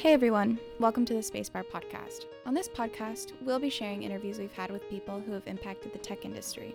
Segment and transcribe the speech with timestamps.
[0.00, 2.24] Hey everyone, welcome to the Spacebar podcast.
[2.46, 5.98] On this podcast, we'll be sharing interviews we've had with people who have impacted the
[5.98, 6.74] tech industry.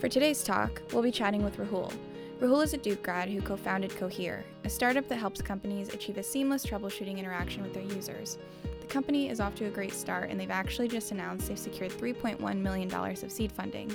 [0.00, 1.92] For today's talk, we'll be chatting with Rahul.
[2.40, 6.16] Rahul is a Duke grad who co founded Cohere, a startup that helps companies achieve
[6.16, 8.38] a seamless troubleshooting interaction with their users.
[8.80, 11.92] The company is off to a great start, and they've actually just announced they've secured
[11.92, 13.94] $3.1 million of seed funding.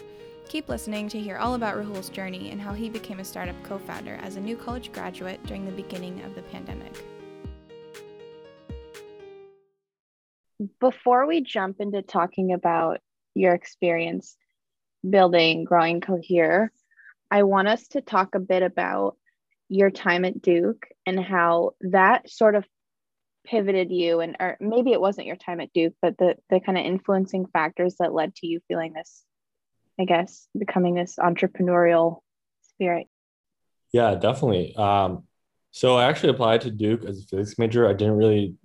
[0.50, 3.80] Keep listening to hear all about Rahul's journey and how he became a startup co
[3.80, 7.04] founder as a new college graduate during the beginning of the pandemic.
[10.80, 13.00] Before we jump into talking about
[13.36, 14.36] your experience
[15.08, 16.72] building, growing Cohere,
[17.32, 19.18] I want us to talk a bit about
[19.70, 22.66] your time at Duke and how that sort of
[23.46, 26.78] pivoted you and or maybe it wasn't your time at Duke, but the the kind
[26.78, 29.24] of influencing factors that led to you feeling this,
[30.00, 32.20] I guess, becoming this entrepreneurial
[32.62, 33.08] spirit.
[33.92, 34.76] Yeah, definitely.
[34.76, 35.24] Um,
[35.72, 37.88] so I actually applied to Duke as a physics major.
[37.88, 38.56] I didn't really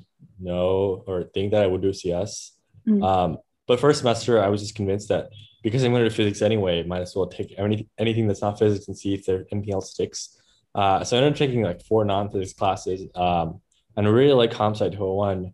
[0.40, 2.52] know or think that I would do CS.
[2.86, 3.02] Mm-hmm.
[3.02, 5.30] Um, but first semester, I was just convinced that
[5.62, 8.58] because I'm going to do physics anyway, might as well take any, anything that's not
[8.58, 10.38] physics and see if there anything else sticks.
[10.74, 13.60] Uh, so I ended up taking like four non-physics classes, um,
[13.96, 15.52] and I really like comp sci 201.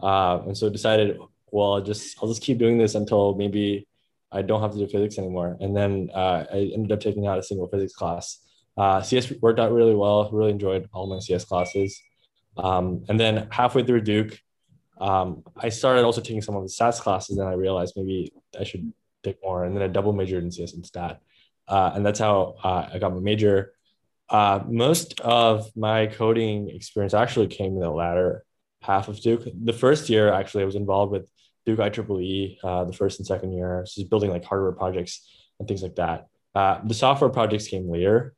[0.00, 1.18] Uh, and so decided,
[1.50, 3.86] well, I'll just I'll just keep doing this until maybe
[4.32, 5.56] I don't have to do physics anymore.
[5.60, 8.38] And then uh, I ended up taking out a single physics class.
[8.76, 10.30] Uh, CS worked out really well.
[10.32, 12.00] Really enjoyed all my CS classes.
[12.62, 14.38] Um, and then halfway through Duke,
[15.00, 18.64] um, I started also taking some of the stats classes, and I realized maybe I
[18.64, 18.92] should
[19.24, 19.64] take more.
[19.64, 21.20] And then I double majored in CS and stat,
[21.68, 23.72] uh, and that's how uh, I got my major.
[24.28, 28.44] Uh, most of my coding experience actually came in the latter
[28.82, 29.42] half of Duke.
[29.64, 31.28] The first year, actually, I was involved with
[31.66, 35.66] Duke IEEE, uh, the first and second year, so just building like hardware projects and
[35.66, 36.26] things like that.
[36.54, 38.34] Uh, the software projects came later,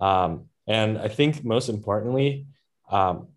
[0.00, 2.46] um, and I think most importantly,
[2.90, 3.28] um,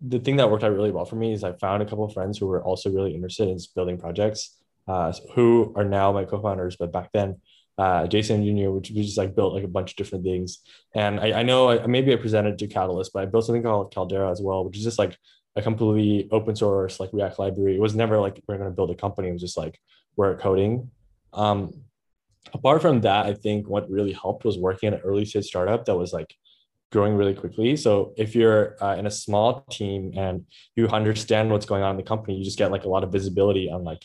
[0.00, 2.12] the thing that worked out really well for me is I found a couple of
[2.12, 6.76] friends who were also really interested in building projects, uh, who are now my co-founders.
[6.76, 7.40] But back then,
[7.78, 10.60] uh, Jason Jr., which we just like built like a bunch of different things.
[10.94, 13.92] And I, I know I, maybe I presented to Catalyst, but I built something called
[13.92, 15.16] Caldera as well, which is just like
[15.56, 17.76] a completely open source like React library.
[17.76, 19.28] It was never like we're going to build a company.
[19.28, 19.78] It was just like
[20.16, 20.90] we're coding.
[21.32, 21.82] Um,
[22.52, 25.84] apart from that, I think what really helped was working at an early stage startup
[25.84, 26.34] that was like
[26.90, 27.76] growing really quickly.
[27.76, 31.96] So if you're uh, in a small team and you understand what's going on in
[31.96, 34.04] the company, you just get like a lot of visibility on like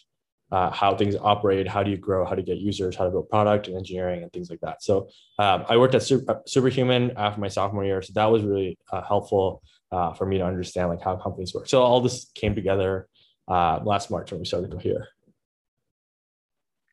[0.51, 3.27] uh, how things operate, how do you grow, how to get users, how to build
[3.29, 4.83] product and engineering and things like that.
[4.83, 5.07] So
[5.39, 9.01] um, I worked at Super, Superhuman after my sophomore year, so that was really uh,
[9.01, 11.67] helpful uh, for me to understand like how companies work.
[11.67, 13.07] So all this came together
[13.47, 15.07] uh, last March when we started Cohere.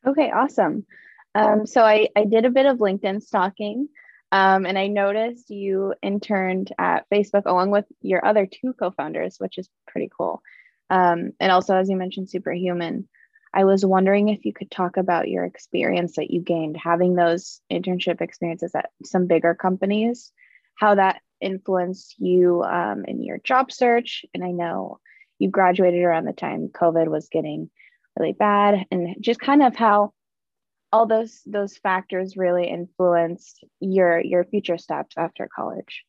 [0.07, 0.85] Okay, awesome.
[1.35, 3.89] Um, so I, I did a bit of LinkedIn stalking.
[4.31, 9.37] Um, and I noticed you interned at Facebook along with your other two co founders,
[9.39, 10.41] which is pretty cool.
[10.89, 13.07] Um, and also, as you mentioned, Superhuman.
[13.53, 17.59] I was wondering if you could talk about your experience that you gained having those
[17.69, 20.31] internship experiences at some bigger companies,
[20.75, 24.23] how that influenced you um, in your job search.
[24.33, 24.99] And I know
[25.37, 27.69] you graduated around the time COVID was getting
[28.17, 30.13] really bad, and just kind of how
[30.91, 36.03] all those those factors really influenced your your future steps after college.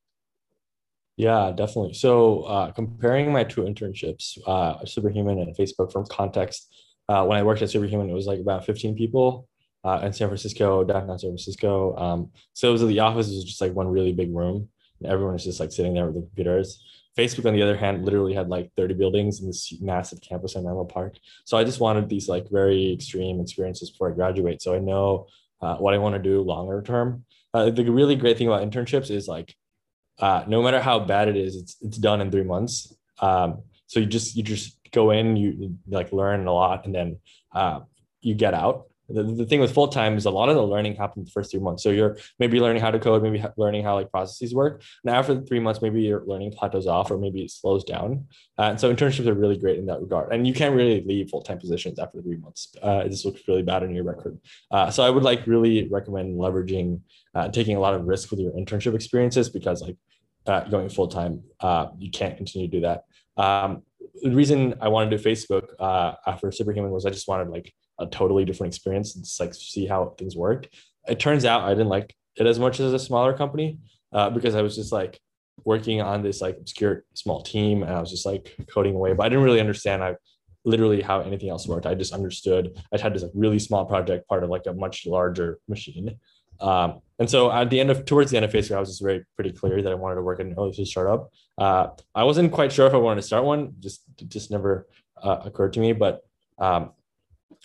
[1.16, 1.94] Yeah definitely.
[1.94, 6.74] So uh, comparing my two internships uh, superhuman and facebook from context
[7.08, 9.48] uh, when i worked at superhuman it was like about 15 people
[9.84, 13.60] uh, in san francisco downtown san francisco um, so it was the office was just
[13.60, 14.68] like one really big room
[15.00, 16.82] and everyone was just like sitting there with the computers
[17.16, 20.64] Facebook, on the other hand, literally had like 30 buildings in this massive campus in
[20.64, 21.16] Menlo Park.
[21.44, 24.62] So I just wanted these like very extreme experiences before I graduate.
[24.62, 25.26] So I know
[25.60, 27.24] uh, what I want to do longer term.
[27.52, 29.54] Uh, the really great thing about internships is like,
[30.18, 32.94] uh, no matter how bad it is, it's it's done in three months.
[33.20, 37.18] Um, so you just you just go in, you like learn a lot, and then
[37.54, 37.80] uh,
[38.20, 40.96] you get out the, the thing with full time is a lot of the learning
[40.96, 41.82] happens the first three months.
[41.82, 44.82] So you're maybe learning how to code, maybe learning how like processes work.
[45.04, 48.26] Now after the three months, maybe your learning plateaus off, or maybe it slows down.
[48.58, 50.32] Uh, and so internships are really great in that regard.
[50.32, 52.74] And you can't really leave full time positions after three months.
[52.82, 54.38] Uh, this looks really bad on your record.
[54.70, 57.00] Uh, so I would like really recommend leveraging,
[57.34, 59.96] uh, taking a lot of risk with your internship experiences because like
[60.46, 63.04] uh, going full time, uh, you can't continue to do that.
[63.36, 63.82] Um,
[64.22, 65.68] the reason I wanted to do Facebook
[66.26, 67.72] after Superhuman was I just wanted like
[68.02, 70.68] a totally different experience and just like see how things worked.
[71.08, 73.78] It turns out I didn't like it as much as a smaller company
[74.12, 75.20] uh, because I was just like
[75.64, 79.24] working on this like obscure small team and I was just like coding away, but
[79.24, 80.16] I didn't really understand I
[80.64, 81.86] literally how anything else worked.
[81.86, 85.06] I just understood I had this like really small project part of like a much
[85.06, 86.18] larger machine.
[86.60, 89.02] Um, and so at the end of towards the end of Facebook, I was just
[89.02, 91.30] very pretty clear that I wanted to work in an early startup.
[91.58, 94.86] Uh, I wasn't quite sure if I wanted to start one, just just never
[95.20, 95.92] uh, occurred to me.
[95.92, 96.22] But
[96.58, 96.92] um,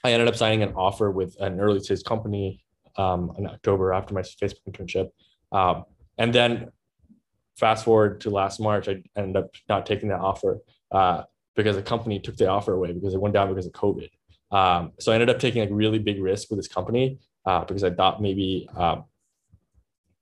[0.07, 2.63] I ended up signing an offer with an early stage company
[2.97, 5.09] um, in October after my Facebook internship.
[5.51, 5.85] Um,
[6.17, 6.71] and then
[7.57, 10.59] fast forward to last March, I ended up not taking that offer
[10.91, 11.23] uh,
[11.55, 14.09] because the company took the offer away because it went down because of COVID.
[14.51, 17.83] Um, so I ended up taking like really big risk with this company uh, because
[17.83, 19.05] I thought maybe um,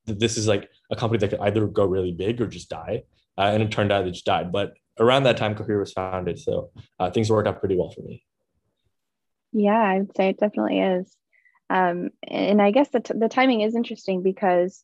[0.05, 3.03] this is like a company that could either go really big or just die.
[3.38, 4.51] Uh, and it turned out it just died.
[4.51, 6.39] But around that time, Cohere was founded.
[6.39, 8.23] So uh, things worked out pretty well for me.
[9.57, 11.15] Yeah, I'd say it definitely is.
[11.69, 14.83] Um, and I guess the, t- the timing is interesting because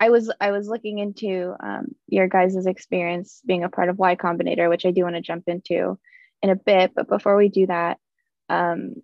[0.00, 4.16] I was I was looking into um, your guys' experience being a part of Y
[4.16, 5.98] Combinator, which I do want to jump into
[6.42, 6.92] in a bit.
[6.96, 7.98] But before we do that,
[8.48, 8.94] um,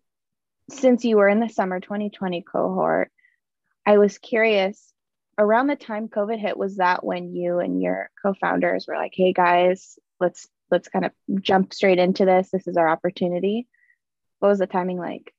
[0.68, 3.12] since you were in the summer 2020 cohort,
[3.86, 4.92] I was curious
[5.38, 9.32] around the time COVID hit, was that when you and your co-founders were like, hey
[9.32, 12.50] guys, let's let's kind of jump straight into this.
[12.50, 13.68] This is our opportunity.
[14.44, 15.32] What was the timing like?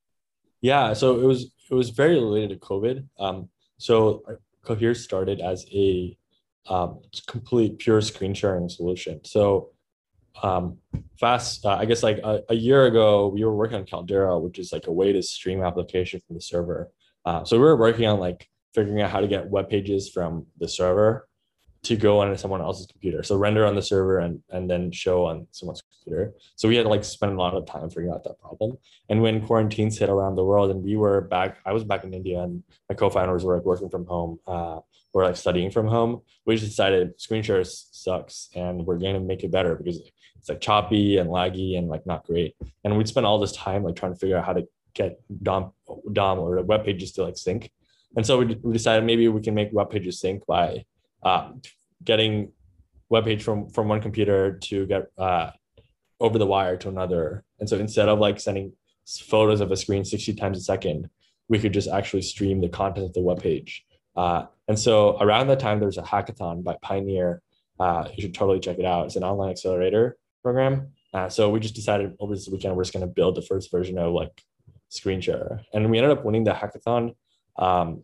[0.61, 3.07] Yeah, so it was it was very related to COVID.
[3.19, 4.23] Um, so
[4.63, 6.17] Cohere started as a
[6.65, 9.23] um, complete pure screen sharing solution.
[9.23, 9.69] So
[10.41, 10.79] um,
[11.19, 14.57] fast, uh, I guess like a, a, year ago, we were working on Caldera, which
[14.57, 16.91] is like a way to stream application from the server.
[17.25, 20.47] Uh, so we were working on like figuring out how to get web pages from
[20.57, 21.27] the server
[21.85, 23.23] to go on someone else's computer.
[23.23, 26.33] So render on the server and, and then show on someone's computer.
[26.55, 28.77] So we had to like spend a lot of time figuring out that problem.
[29.09, 32.13] And when quarantines hit around the world and we were back, I was back in
[32.13, 34.79] India and my co-founders were like working from home uh,
[35.13, 36.21] or like studying from home.
[36.45, 39.99] We just decided screen shares sucks and we're going to make it better because
[40.37, 42.55] it's like choppy and laggy and like not great.
[42.83, 45.71] And we'd spend all this time like trying to figure out how to get DOM,
[46.11, 47.71] DOM or web pages to like sync.
[48.15, 50.85] And so we, we decided maybe we can make web pages sync by
[51.25, 51.51] uh,
[52.03, 52.53] getting
[53.09, 55.51] web page from from one computer to get uh,
[56.19, 57.43] over the wire to another.
[57.59, 58.71] And so instead of like sending
[59.05, 61.09] photos of a screen 60 times a second,
[61.49, 63.85] we could just actually stream the content of the web page.
[64.15, 67.41] Uh, and so around that time, there's a hackathon by Pioneer.
[67.79, 69.05] Uh, you should totally check it out.
[69.05, 70.93] It's an online accelerator program.
[71.13, 73.71] Uh, so we just decided over this weekend we're just going to build the first
[73.71, 74.41] version of like
[74.89, 77.15] screen share, and we ended up winning the hackathon.
[77.57, 78.01] Um,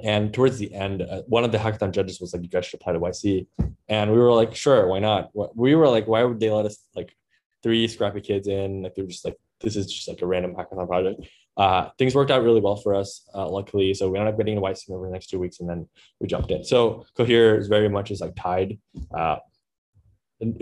[0.00, 2.80] and towards the end, uh, one of the hackathon judges was like, "You guys should
[2.80, 3.46] apply to YC,"
[3.88, 6.78] and we were like, "Sure, why not?" We were like, "Why would they let us
[6.94, 7.14] like
[7.62, 8.82] three scrappy kids in?
[8.82, 12.30] Like they're just like this is just like a random hackathon project." Uh, things worked
[12.30, 13.92] out really well for us, uh, luckily.
[13.92, 15.88] So we ended up getting a YC over the next two weeks, and then
[16.20, 16.62] we jumped in.
[16.62, 18.78] So Cohere is very much is like tied,
[19.12, 19.38] uh,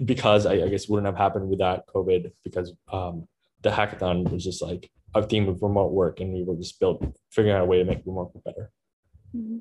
[0.06, 3.28] because I, I, guess wouldn't have happened without COVID because um,
[3.60, 7.04] the hackathon was just like a theme of remote work, and we were just built
[7.30, 8.70] figuring out a way to make remote work better.
[9.36, 9.58] Mm-hmm.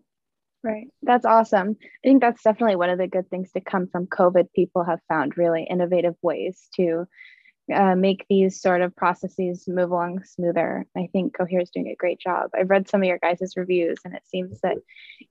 [0.63, 0.88] Right.
[1.04, 1.77] That's awesome.
[1.80, 4.51] I think that's definitely one of the good things to come from COVID.
[4.56, 7.06] People have found really innovative ways to
[7.72, 10.86] uh, make these sort of processes move along smoother.
[10.98, 12.50] I think Cohere is doing a great job.
[12.56, 14.77] I've read some of your guys' reviews, and it seems that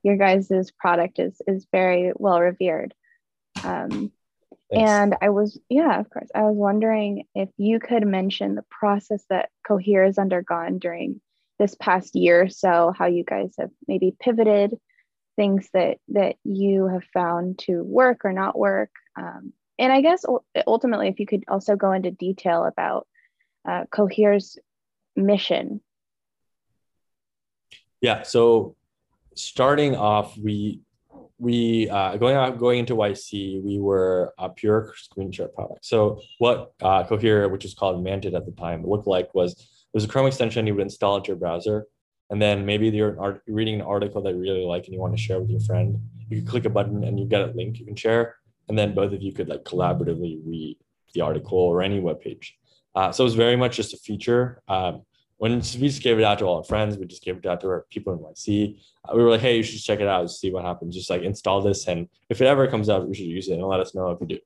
[0.03, 2.95] your guys' product is is very well revered.
[3.63, 4.13] Um,
[4.71, 9.25] and I was, yeah, of course, I was wondering if you could mention the process
[9.31, 11.21] that Cohere has undergone during
[11.59, 14.77] this past year or so, how you guys have maybe pivoted
[15.37, 18.91] things that that you have found to work or not work.
[19.17, 20.25] Um, and I guess
[20.67, 23.07] ultimately, if you could also go into detail about
[23.69, 24.59] uh, Cohere's
[25.17, 25.81] mission.
[28.01, 28.23] Yeah.
[28.23, 28.77] So
[29.35, 30.81] starting off, we
[31.39, 35.85] we uh, going out going into YC, we were a pure screen share product.
[35.85, 40.05] So what uh, Cohere, which was called Manted at the time, looked like was there's
[40.05, 41.87] a Chrome extension you would install into your browser.
[42.29, 45.23] And then maybe you're reading an article that you really like and you want to
[45.23, 45.97] share with your friend.
[46.29, 48.37] You could click a button and you get a link you can share.
[48.69, 50.79] And then both of you could like collaboratively read
[51.13, 52.59] the article or any web page.
[52.95, 54.61] Uh, so it was very much just a feature.
[54.67, 55.03] Um,
[55.37, 57.61] when we just gave it out to all our friends, we just gave it out
[57.61, 58.81] to our people in YC.
[59.05, 60.95] Uh, we were like, hey, you should check it out, see what happens.
[60.95, 63.67] Just like install this, and if it ever comes out, we should use it and
[63.67, 64.39] let us know if you do.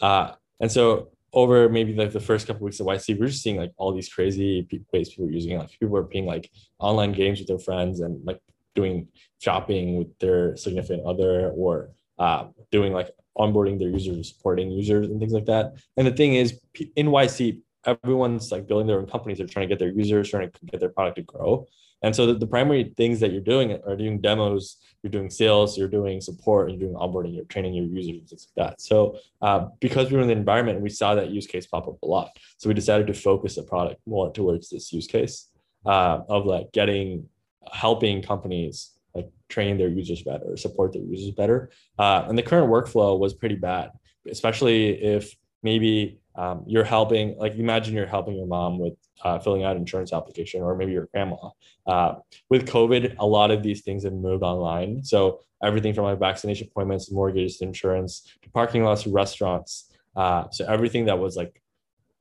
[0.00, 3.42] Uh, and so over maybe like the first couple of weeks of YC, we're just
[3.42, 5.58] seeing like all these crazy ways people are using.
[5.58, 8.40] Like people are playing like online games with their friends and like
[8.74, 9.08] doing
[9.40, 15.20] shopping with their significant other or uh, doing like onboarding their users, supporting users and
[15.20, 15.74] things like that.
[15.96, 16.58] And the thing is,
[16.96, 19.38] in YC, everyone's like building their own companies.
[19.38, 21.66] They're trying to get their users, trying to get their product to grow.
[22.02, 25.76] And so the, the, primary things that you're doing are doing demos, you're doing sales,
[25.76, 28.80] you're doing support, you're doing onboarding, you're training your users, and things like that.
[28.80, 32.00] So uh, because we were in the environment, we saw that use case pop up
[32.02, 32.30] a lot.
[32.56, 35.48] So we decided to focus the product more towards this use case
[35.86, 37.28] uh, of like getting
[37.72, 41.70] helping companies like train their users better, support their users better.
[41.98, 43.90] Uh, and the current workflow was pretty bad,
[44.30, 49.64] especially if maybe um, you're helping, like imagine you're helping your mom with uh, filling
[49.64, 51.36] out insurance application, or maybe your grandma.
[51.84, 52.14] Uh,
[52.48, 55.02] with COVID, a lot of these things have moved online.
[55.02, 59.92] So everything from like vaccination appointments, mortgages, insurance, to parking lots, to restaurants.
[60.14, 61.60] Uh, so everything that was like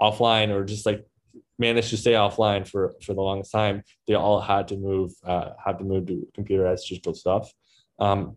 [0.02, 1.06] offline or just like
[1.60, 5.52] managed to stay offline for for the longest time, they all had to move uh,
[5.64, 7.54] had to move to computerized digital stuff.
[8.00, 8.36] Um,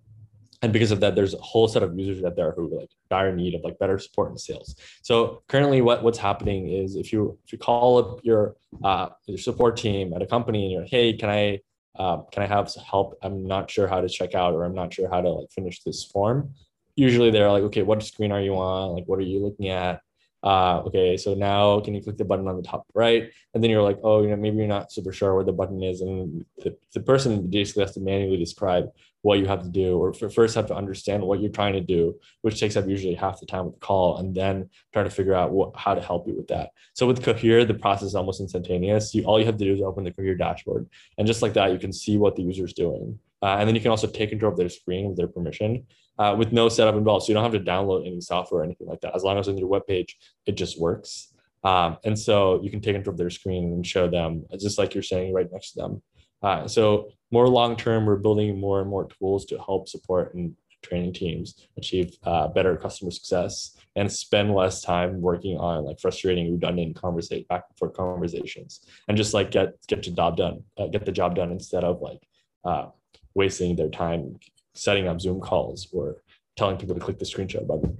[0.62, 2.90] and because of that, there's a whole set of users out there who are like
[3.09, 4.76] dire need of like better support and sales.
[5.02, 9.38] So currently, what what's happening is if you if you call up your uh, your
[9.38, 11.61] support team at a company and you're like, hey, can I
[11.99, 13.19] um, can I have help?
[13.23, 15.83] I'm not sure how to check out or I'm not sure how to like finish
[15.83, 16.55] this form.
[16.95, 18.95] Usually they're like, okay, what screen are you on?
[18.95, 20.02] Like, what are you looking at?
[20.43, 23.31] Uh, okay, so now can you click the button on the top right?
[23.53, 25.83] And then you're like, oh, you know, maybe you're not super sure where the button
[25.83, 26.01] is.
[26.01, 28.91] And the, the person basically has to manually describe
[29.23, 32.19] what you have to do, or first have to understand what you're trying to do,
[32.41, 35.35] which takes up usually half the time of the call, and then try to figure
[35.35, 36.71] out what, how to help you with that.
[36.95, 39.15] So with Cohere, the process is almost instantaneous.
[39.15, 41.71] You all you have to do is open the Cohere dashboard, and just like that,
[41.71, 43.19] you can see what the user is doing.
[43.43, 45.87] Uh, and then you can also take control of their screen with their permission
[46.21, 47.25] uh, with no setup involved.
[47.25, 49.17] So you don't have to download any software or anything like that.
[49.17, 51.33] As long as on your web page, it just works.
[51.65, 54.95] Um, and so you can take control of their screen and show them, just like
[54.95, 56.03] you're saying, right next to them.
[56.43, 60.55] Uh, so more long term, we're building more and more tools to help support and
[60.83, 66.53] training teams achieve uh, better customer success and spend less time working on like frustrating,
[66.53, 70.87] redundant conversation back and forth conversations, and just like get get the job done, uh,
[70.87, 72.23] get the job done instead of like
[72.65, 72.87] uh,
[73.35, 74.39] wasting their time
[74.75, 76.23] setting up Zoom calls or
[76.57, 77.99] telling people to click the screenshot button.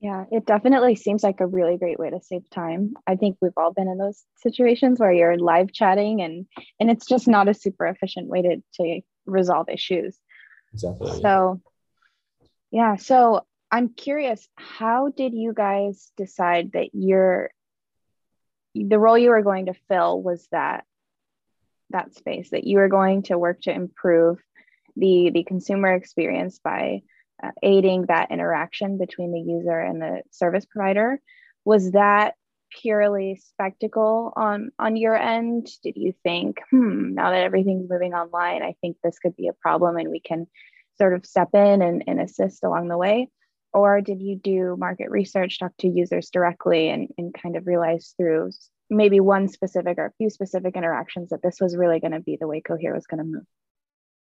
[0.00, 2.94] Yeah, it definitely seems like a really great way to save time.
[3.06, 6.46] I think we've all been in those situations where you're live chatting and
[6.80, 10.18] and it's just not a super efficient way to to resolve issues.
[10.72, 11.20] Exactly.
[11.20, 11.60] So
[12.72, 17.50] yeah, so I'm curious, how did you guys decide that you're
[18.74, 20.84] the role you were going to fill was that
[21.92, 24.38] that space that you are going to work to improve
[24.96, 27.02] the the consumer experience by
[27.42, 31.20] uh, aiding that interaction between the user and the service provider.
[31.64, 32.34] Was that
[32.70, 35.68] purely spectacle on on your end?
[35.82, 39.52] Did you think hmm now that everything's moving online i think this could be a
[39.52, 40.46] problem and we can
[40.98, 43.28] sort of step in and, and assist along the way?
[43.72, 48.14] Or did you do market research talk to users directly and, and kind of realize
[48.16, 48.50] through
[48.92, 52.36] maybe one specific or a few specific interactions that this was really going to be
[52.40, 53.46] the way Cohere was going to move.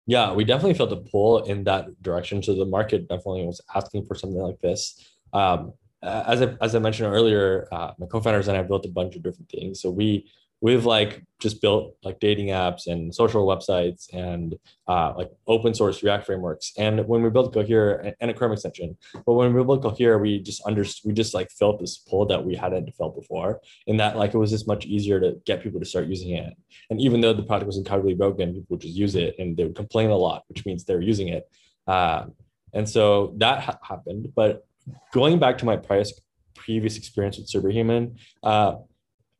[0.05, 2.41] Yeah, we definitely felt a pull in that direction.
[2.41, 5.07] So the market definitely was asking for something like this.
[5.33, 9.15] Um, as I, as I mentioned earlier, uh, my co-founders and I built a bunch
[9.15, 9.81] of different things.
[9.81, 14.55] So we we've like just built like dating apps and social websites and
[14.87, 16.73] uh, like open source React frameworks.
[16.77, 20.39] And when we built Cohere and a Chrome extension, but when we built Cohere, we
[20.39, 24.17] just understood, we just like felt this pull that we hadn't felt before in that
[24.17, 26.53] like it was just much easier to get people to start using it.
[26.89, 29.63] And even though the product was incredibly broken, people would just use it and they
[29.63, 31.49] would complain a lot, which means they're using it.
[31.87, 32.25] Uh,
[32.73, 34.33] and so that ha- happened.
[34.35, 34.65] But
[35.13, 36.19] going back to my previous
[36.55, 38.75] previous experience with Superhuman, uh,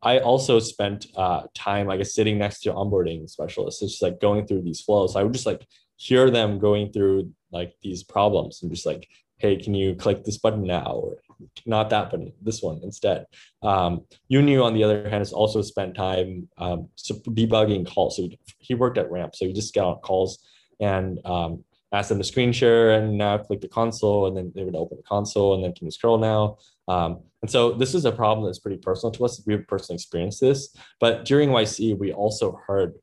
[0.01, 4.21] I also spent uh, time, I guess, sitting next to onboarding specialists, it's just like
[4.21, 5.15] going through these flows.
[5.15, 5.65] I would just like
[5.97, 10.37] hear them going through like these problems and just like, hey, can you click this
[10.37, 11.17] button now or
[11.65, 13.25] not that button, this one instead.
[13.61, 18.17] Um, on the other hand, has also spent time um, debugging calls.
[18.17, 20.39] So he worked at Ramp, so he just got on calls
[20.79, 24.63] and um, ask them to screen share and now click the console and then they
[24.63, 26.57] would open the console and then can you scroll now?
[26.87, 29.41] Um, and so this is a problem that's pretty personal to us.
[29.45, 32.93] We've personally experienced this but during yc we also heard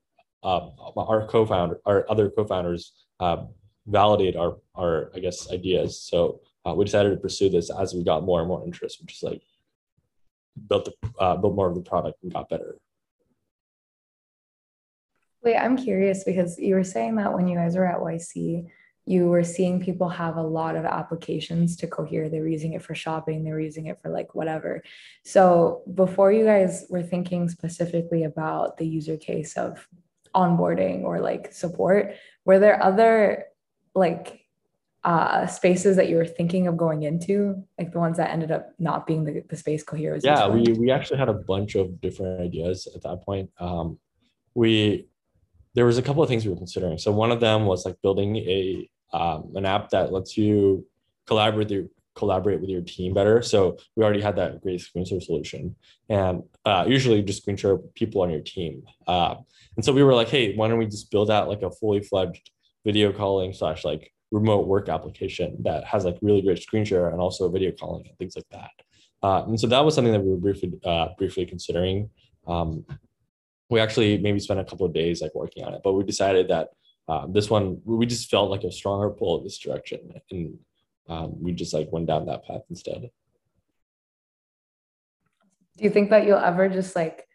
[0.43, 3.45] uh, our co-founder our other co-founders uh,
[3.87, 6.01] validate our our i guess ideas.
[6.01, 9.15] So uh, we decided to pursue this as we got more and more interest which
[9.15, 9.43] is like
[10.69, 12.77] built the uh, built more of the product and got better
[15.47, 18.67] Wait, I'm curious because you were saying that when you guys were at YC,
[19.05, 22.29] you were seeing people have a lot of applications to Cohere.
[22.29, 24.83] They were using it for shopping, they were using it for like whatever.
[25.25, 29.87] So before you guys were thinking specifically about the user case of
[30.35, 33.45] onboarding or like support, were there other
[33.95, 34.41] like
[35.05, 38.73] uh, spaces that you were thinking of going into, like the ones that ended up
[38.81, 40.25] not being the, the space Cohere was?
[40.25, 43.49] Yeah, we, we actually had a bunch of different ideas at that point.
[43.61, 44.01] Um,
[44.53, 45.07] we
[45.77, 46.99] there was a couple of things we were considering.
[46.99, 50.85] So one of them was like building a um, an app that lets you
[51.27, 51.85] collaborate with your
[52.17, 53.43] collaborate with your team better.
[53.43, 55.77] So we already had that great screen share solution,
[56.09, 58.83] and uh, usually just screen share people on your team.
[59.07, 59.37] Uh,
[59.77, 62.01] and so we were like, hey, why don't we just build out like a fully
[62.01, 62.51] fledged
[62.85, 67.21] video calling slash like remote work application that has like really great screen share and
[67.21, 68.71] also video calling and things like that.
[69.23, 72.09] Uh, and so that was something that we were briefly uh, briefly considering.
[72.47, 72.87] Um,
[73.69, 76.49] we actually maybe spent a couple of days like working on it, but we decided
[76.49, 76.69] that
[77.09, 80.59] uh, this one we just felt like a stronger pull in this direction, and
[81.09, 83.11] um, we just like went down that path instead.
[85.77, 87.27] Do you think that you'll ever just like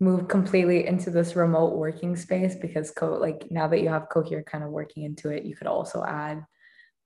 [0.00, 4.42] move completely into this remote working space because co- like now that you have cohere
[4.42, 6.44] kind of working into it you could also add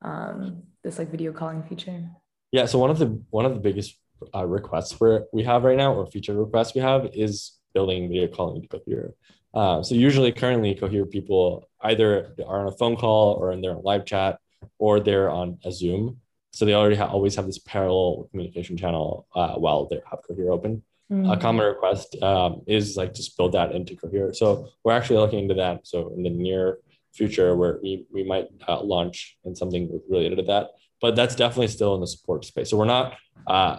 [0.00, 2.08] um, this like video calling feature
[2.50, 3.98] yeah so one of the one of the biggest
[4.34, 8.26] uh, requests for we have right now or feature requests we have is building video
[8.36, 9.10] calling into cohere
[9.54, 11.44] uh, so usually currently cohere people
[11.90, 14.38] either are on a phone call or in their live chat
[14.78, 16.18] or they're on a zoom
[16.56, 20.50] so they already ha- always have this parallel communication channel uh, while they have cohere
[20.50, 21.30] open Mm-hmm.
[21.30, 24.34] A common request um, is like just build that into Cohere.
[24.34, 25.86] So we're actually looking into that.
[25.86, 26.78] So in the near
[27.14, 31.68] future, where we we might uh, launch in something related to that, but that's definitely
[31.68, 32.68] still in the support space.
[32.68, 33.14] So we're not
[33.46, 33.78] uh,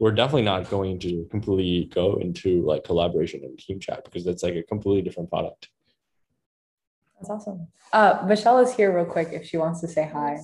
[0.00, 4.42] we're definitely not going to completely go into like collaboration and team chat because that's
[4.42, 5.68] like a completely different product.
[7.18, 7.68] That's awesome.
[7.92, 10.38] Uh, Michelle is here real quick if she wants to say hi.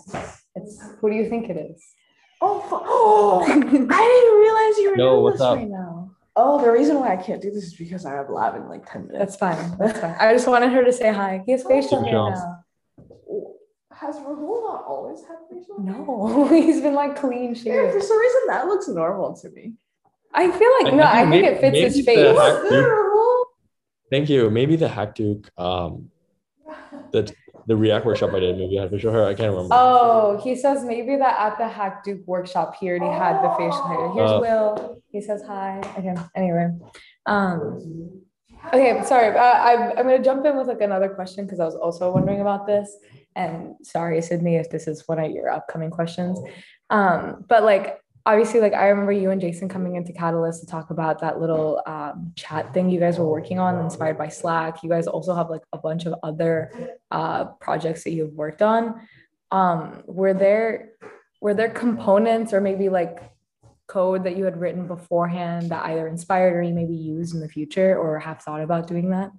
[0.54, 1.82] It's who do you think it is?
[2.42, 5.56] Oh, oh I didn't realize you were no, what's up?
[5.56, 6.10] right now.
[6.38, 8.84] Oh, the reason why I can't do this is because I have lab in like
[8.92, 9.38] 10 minutes.
[9.38, 9.78] That's fine.
[9.78, 10.16] That's fine.
[10.20, 11.42] I just wanted her to say hi.
[11.46, 12.55] He has facial hair now.
[14.00, 15.96] Has Rahul not always had facial hair?
[15.96, 17.66] No, he's been like clean shaved.
[17.66, 19.72] Yeah, for some reason, that looks normal to me.
[20.34, 22.38] I feel like, I no, I think maybe, it fits his face.
[24.10, 24.50] Thank you.
[24.50, 26.10] Maybe the HackDuke, um,
[27.12, 27.32] the
[27.66, 29.24] the React workshop I did, maybe I had facial hair.
[29.24, 29.74] I can't remember.
[29.74, 34.12] Oh, he says maybe that at the HackDuke workshop, he already had the facial hair.
[34.12, 35.02] Here's uh, Will.
[35.10, 35.80] He says hi.
[35.98, 36.14] Okay.
[36.36, 36.68] Anyway,
[37.24, 38.22] um,
[38.68, 39.02] okay.
[39.04, 42.12] Sorry, uh, I'm I'm gonna jump in with like another question because I was also
[42.12, 42.94] wondering about this.
[43.36, 46.40] And sorry, Sydney, if this is one of your upcoming questions.
[46.90, 50.90] Um, but like obviously like i remember you and jason coming into catalyst to talk
[50.90, 54.82] about that little um, chat thing you guys were working on inspired by slack.
[54.82, 56.72] You guys also have like a bunch of other
[57.10, 59.00] uh, projects that you've worked on.
[59.52, 60.90] Um, were there
[61.40, 63.20] were there components or maybe like
[63.86, 67.48] code that you had written beforehand that either inspired or you maybe used in the
[67.48, 69.30] future or have thought about doing that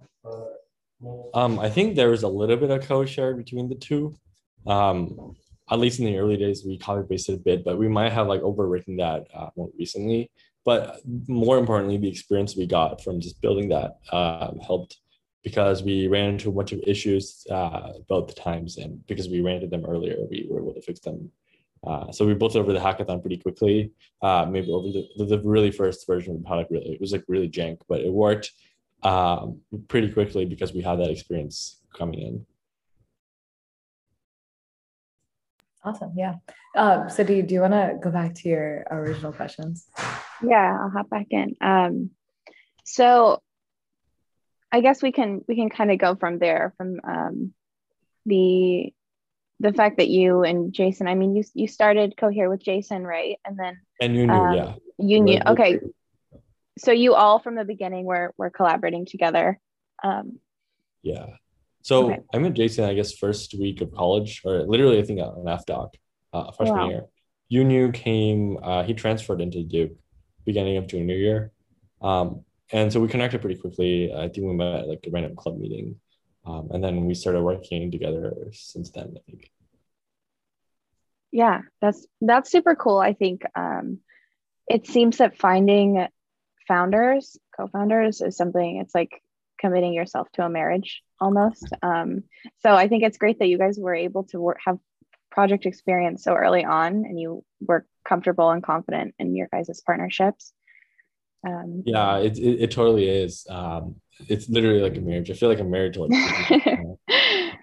[1.33, 4.17] um, i think there was a little bit of code shared between the two
[4.65, 5.35] um,
[5.69, 8.27] at least in the early days, we copy pasted a bit, but we might have
[8.27, 10.31] like overwritten that uh, more recently.
[10.63, 14.97] But more importantly, the experience we got from just building that uh, helped
[15.43, 19.57] because we ran into a bunch of issues uh, both times, and because we ran
[19.57, 21.31] into them earlier, we were able to fix them.
[21.85, 23.91] Uh, so we built over the hackathon pretty quickly.
[24.21, 27.23] Uh, maybe over the, the really first version of the product, really it was like
[27.27, 28.51] really jank, but it worked
[29.03, 32.45] um, pretty quickly because we had that experience coming in.
[35.83, 36.13] Awesome.
[36.15, 36.35] Yeah.
[36.75, 39.87] Um, so do you, do you want to go back to your original questions?
[40.43, 41.55] Yeah, I'll hop back in.
[41.61, 42.11] Um,
[42.83, 43.41] so
[44.71, 47.53] I guess we can we can kind of go from there from um,
[48.25, 48.93] the
[49.59, 53.37] the fact that you and Jason, I mean, you you started Cohere with Jason, right?
[53.45, 55.39] And then and you knew, um, yeah, you knew.
[55.47, 55.79] Okay,
[56.77, 59.59] so you all from the beginning were were collaborating together.
[60.03, 60.39] Um,
[61.01, 61.27] yeah.
[61.81, 62.21] So okay.
[62.33, 65.93] I met Jason, I guess, first week of college, or literally, I think on FDoc,
[66.33, 66.89] uh, freshman wow.
[66.89, 67.05] year.
[67.51, 69.91] Yunyu came, uh, he transferred into Duke
[70.45, 71.51] beginning of junior year.
[72.01, 74.13] Um, and so we connected pretty quickly.
[74.13, 75.95] I think we met at like a random club meeting.
[76.45, 79.51] Um, and then we started working together since then, I think.
[81.31, 82.99] Yeah, that's that's super cool.
[82.99, 83.99] I think um,
[84.67, 86.07] it seems that finding
[86.67, 89.21] founders, co-founders is something it's like
[89.59, 91.67] committing yourself to a marriage almost.
[91.81, 92.23] Um,
[92.59, 94.77] so I think it's great that you guys were able to work, have
[95.31, 100.53] project experience so early on and you were comfortable and confident in your guys' partnerships.
[101.45, 103.45] Um, yeah, it, it, it, totally is.
[103.49, 103.95] Um,
[104.27, 105.29] it's literally like a marriage.
[105.29, 106.09] I feel like I'm married to like,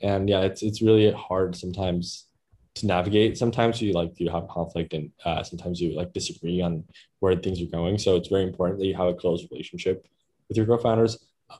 [0.00, 2.26] and yeah, it's, it's really hard sometimes
[2.74, 3.36] to navigate.
[3.38, 6.84] Sometimes you like, you have conflict and uh, sometimes you like disagree on
[7.20, 7.98] where things are going.
[7.98, 10.06] So it's very important that you have a close relationship
[10.48, 11.18] with your co-founders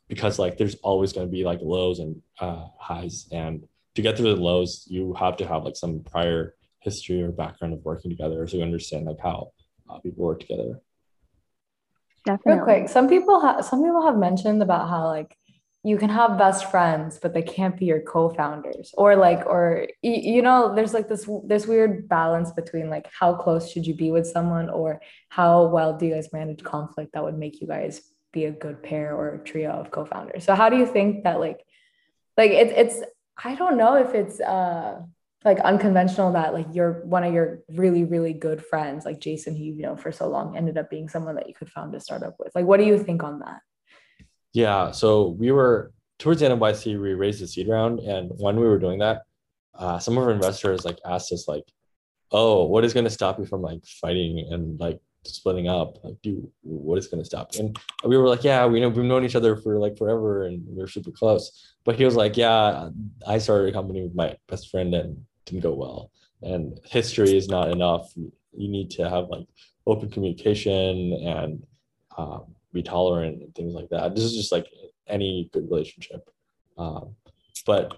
[0.09, 4.17] because like there's always going to be like lows and uh, highs and to get
[4.17, 8.11] through the lows you have to have like some prior history or background of working
[8.11, 9.53] together so you understand like how
[9.91, 10.81] uh, people work together
[12.25, 12.53] Definitely.
[12.53, 15.37] Real quick, some people have some people have mentioned about how like
[15.85, 18.95] you can have best friends but they can't be your co-founders.
[18.97, 23.71] Or like or you know there's like this this weird balance between like how close
[23.71, 27.39] should you be with someone or how well do you guys manage conflict that would
[27.39, 30.45] make you guys be a good pair or trio of co-founders?
[30.45, 31.61] So how do you think that like
[32.37, 33.03] like it, it's
[33.45, 35.01] i don't know if it's uh
[35.45, 39.65] like unconventional that like you're one of your really really good friends like jason who
[39.65, 42.37] you've known for so long ended up being someone that you could found a startup
[42.39, 42.55] with.
[42.55, 43.61] Like what do you think on that
[44.53, 48.31] yeah so we were towards the end of yc we raised the seed round and
[48.39, 49.23] when we were doing that
[49.75, 51.65] uh, some of our investors like asked us like
[52.31, 56.03] oh what is going to stop you from like fighting and like splitting up?
[56.03, 59.05] Like do what is going to stop and we were like yeah we know we've
[59.05, 61.75] known each other for like forever and we're super close.
[61.85, 62.91] But he was like yeah
[63.27, 66.11] i started a company with my best friend and didn't go well
[66.43, 68.13] and history is not enough.
[68.17, 69.47] You need to have like
[69.87, 71.63] open communication and
[72.19, 74.67] um, be tolerant and things like that this is just like
[75.07, 76.29] any good relationship
[76.79, 77.15] um,
[77.67, 77.97] but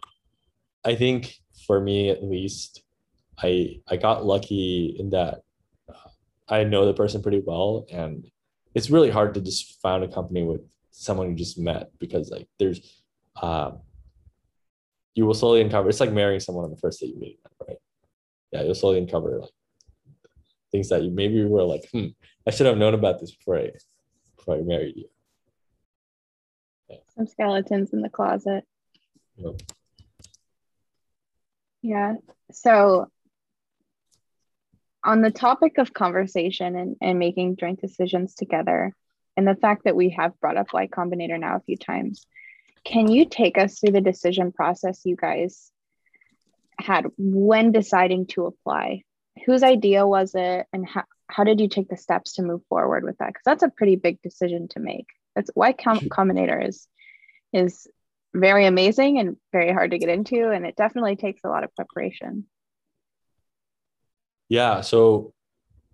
[0.84, 2.82] i think for me at least
[3.42, 5.42] i i got lucky in that
[5.88, 6.08] uh,
[6.48, 8.26] i know the person pretty well and
[8.74, 10.60] it's really hard to just found a company with
[10.90, 13.02] someone you just met because like there's
[13.42, 13.80] um,
[15.14, 15.88] you will slowly uncover.
[15.88, 17.76] It's like marrying someone on the first day you meet, right?
[18.52, 19.50] Yeah, you'll slowly uncover like
[20.72, 22.08] things that you maybe were like, hmm,
[22.46, 23.70] I should have known about this before I
[24.44, 25.08] before I married you.
[26.88, 26.96] Yeah.
[27.16, 28.64] Some skeletons in the closet.
[29.36, 29.60] Yep.
[31.82, 32.14] Yeah.
[32.52, 33.08] So
[35.02, 38.94] on the topic of conversation and, and making joint decisions together,
[39.36, 42.26] and the fact that we have brought up Y Combinator now a few times,
[42.84, 45.70] can you take us through the decision process you guys
[46.78, 49.02] had when deciding to apply?
[49.46, 51.04] Whose idea was it, and how,
[51.34, 53.28] how did you take the steps to move forward with that?
[53.28, 55.06] Because that's a pretty big decision to make.
[55.34, 56.86] That's why Com- Combinator is
[57.52, 57.88] is
[58.34, 61.74] very amazing and very hard to get into, and it definitely takes a lot of
[61.74, 62.46] preparation.
[64.48, 65.32] Yeah, so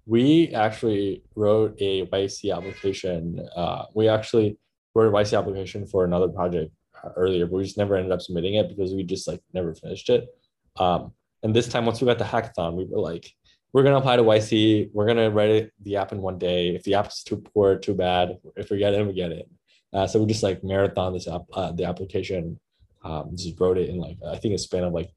[0.06, 3.40] we actually wrote a YC application.
[3.56, 4.58] Uh, we actually
[4.94, 6.72] wrote a YC application for another project
[7.16, 10.10] earlier, but we just never ended up submitting it because we just like never finished
[10.10, 10.28] it.
[10.76, 13.32] Um, and this time, once we got the hackathon, we were like,
[13.72, 14.90] we're gonna apply to YC.
[14.92, 16.74] We're gonna write the app in one day.
[16.74, 18.38] If the app is too poor, too bad.
[18.56, 19.48] If we get it, we get it.
[19.92, 22.58] Uh, so we just like marathon this app, uh, the application.
[23.02, 25.10] Um, just wrote it in like I think a span of like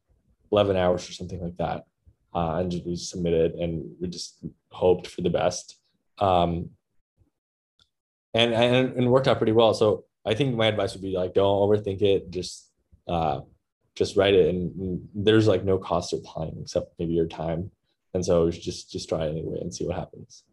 [0.52, 1.86] 11 hours or something like that,
[2.34, 5.80] uh, and just we submitted and we just hoped for the best.
[6.20, 6.70] Um,
[8.34, 9.74] and and and worked out pretty well.
[9.74, 12.30] So I think my advice would be like, don't overthink it.
[12.30, 12.70] Just,
[13.08, 13.42] uh,
[13.96, 17.72] just write it, and, and there's like no cost of time except maybe your time.
[18.14, 20.44] And so just just try anyway and see what happens.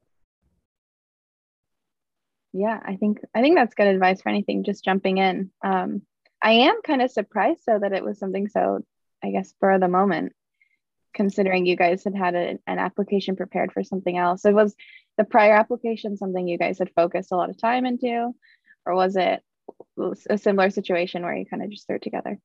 [2.53, 4.65] Yeah, I think I think that's good advice for anything.
[4.65, 5.51] Just jumping in.
[5.63, 6.03] Um,
[6.43, 8.81] I am kind of surprised though that it was something so,
[9.23, 10.33] I guess, for the moment,
[11.15, 14.45] considering you guys had had a, an application prepared for something else.
[14.45, 14.75] It was
[15.19, 18.33] the prior application something you guys had focused a lot of time into,
[18.87, 19.43] or was it
[20.29, 22.39] a similar situation where you kind of just threw it together?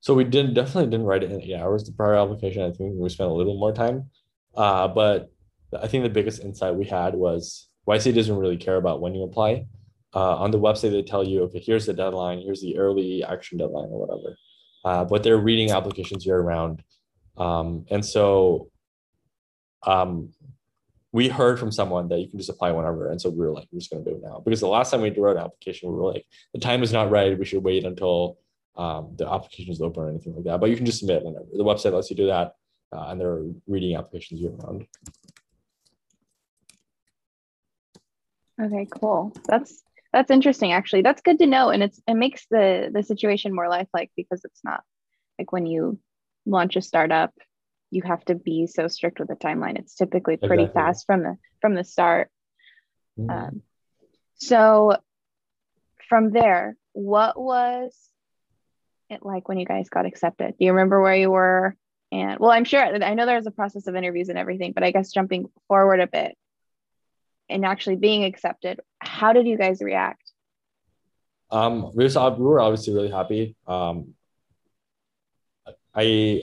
[0.00, 1.84] So we didn't definitely didn't write it in eight hours.
[1.84, 4.10] The prior application, I think we spent a little more time.
[4.56, 5.30] Uh, but
[5.78, 9.22] I think the biggest insight we had was YC doesn't really care about when you
[9.22, 9.66] apply.
[10.14, 13.58] Uh, on the website, they tell you, okay, here's the deadline, here's the early action
[13.58, 14.36] deadline or whatever.
[14.84, 16.82] Uh, but they're reading applications year round.
[17.36, 18.70] Um, and so
[19.82, 20.32] um,
[21.12, 23.10] we heard from someone that you can just apply whenever.
[23.10, 24.42] And so we were like, we're just going to do it now.
[24.44, 27.10] Because the last time we wrote an application, we were like, the time is not
[27.10, 27.38] right.
[27.38, 28.38] We should wait until
[28.76, 30.60] um, the application is open or anything like that.
[30.60, 31.46] But you can just submit whenever.
[31.52, 32.52] The website lets you do that.
[32.92, 34.86] Uh, and there are reading applications year round.
[38.60, 39.32] Okay, cool.
[39.46, 41.02] That's that's interesting actually.
[41.02, 41.70] That's good to know.
[41.70, 44.82] And it's it makes the the situation more lifelike because it's not
[45.38, 45.98] like when you
[46.46, 47.34] launch a startup
[47.90, 49.78] you have to be so strict with the timeline.
[49.78, 50.82] It's typically pretty exactly.
[50.82, 52.30] fast from the from the start.
[53.18, 53.30] Mm-hmm.
[53.30, 53.62] Um,
[54.34, 54.96] so
[56.08, 57.96] from there, what was
[59.08, 60.54] it like when you guys got accepted?
[60.58, 61.76] Do you remember where you were?
[62.16, 64.82] And well, I'm sure I know there was a process of interviews and everything, but
[64.82, 66.34] I guess jumping forward a bit
[67.50, 70.22] and actually being accepted, how did you guys react?
[71.50, 73.54] Um, we, was, we were obviously really happy.
[73.66, 74.14] Um,
[75.94, 76.42] I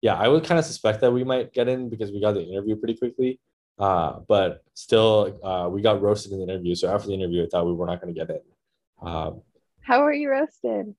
[0.00, 2.42] yeah, I would kind of suspect that we might get in because we got the
[2.42, 3.40] interview pretty quickly.
[3.78, 6.74] Uh, but still, uh, we got roasted in the interview.
[6.74, 9.08] So after the interview, I thought we were not going to get in.
[9.08, 9.42] Um,
[9.80, 10.94] How were you roasted?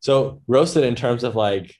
[0.00, 1.74] So roasted in terms of like,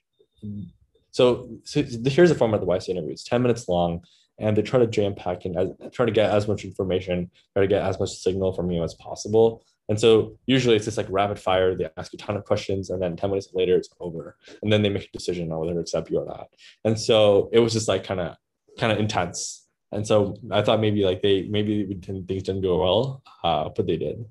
[1.11, 3.11] so, so here's the format of the YC interview.
[3.11, 4.03] It's 10 minutes long
[4.39, 7.61] and they try to jam pack in, as, try to get as much information, try
[7.61, 9.63] to get as much signal from you as possible.
[9.87, 11.75] And so usually it's just like rapid fire.
[11.75, 14.35] They ask a ton of questions, and then 10 minutes later it's over.
[14.61, 16.47] And then they make a decision on whether to accept you or not.
[16.83, 18.35] And so it was just like kind of
[18.79, 19.67] kind of intense.
[19.91, 23.85] And so I thought maybe like they maybe didn't, things didn't go well, uh, but
[23.87, 24.25] they did.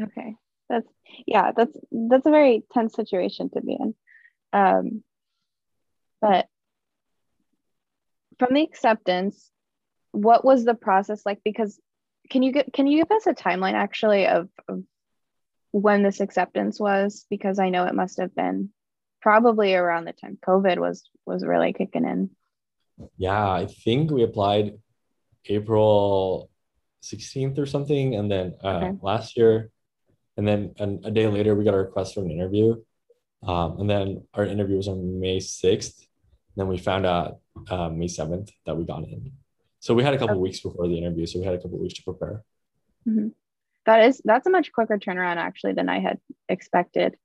[0.00, 0.34] Okay,
[1.26, 3.94] yeah, that's that's a very tense situation to be in.
[4.52, 5.02] Um,
[6.20, 6.46] but
[8.38, 9.50] from the acceptance,
[10.12, 11.40] what was the process like?
[11.44, 11.78] Because
[12.30, 14.82] can you get can you give us a timeline actually of, of
[15.72, 17.26] when this acceptance was?
[17.28, 18.70] Because I know it must have been
[19.20, 22.30] probably around the time COVID was was really kicking in.
[23.16, 24.78] Yeah, I think we applied
[25.46, 26.50] April
[27.02, 28.98] 16th or something, and then uh, okay.
[29.02, 29.70] last year,
[30.36, 32.76] and then and a day later we got a request for an interview,
[33.42, 36.06] um, and then our interview was on May 6th.
[36.56, 37.38] Then we found out
[37.70, 39.32] um, May 7th that we got in.
[39.80, 40.42] So we had a couple okay.
[40.42, 42.42] weeks before the interview, so we had a couple weeks to prepare.
[43.08, 43.28] Mm-hmm.
[43.84, 46.18] That is that's a much quicker turnaround actually than I had
[46.48, 47.16] expected.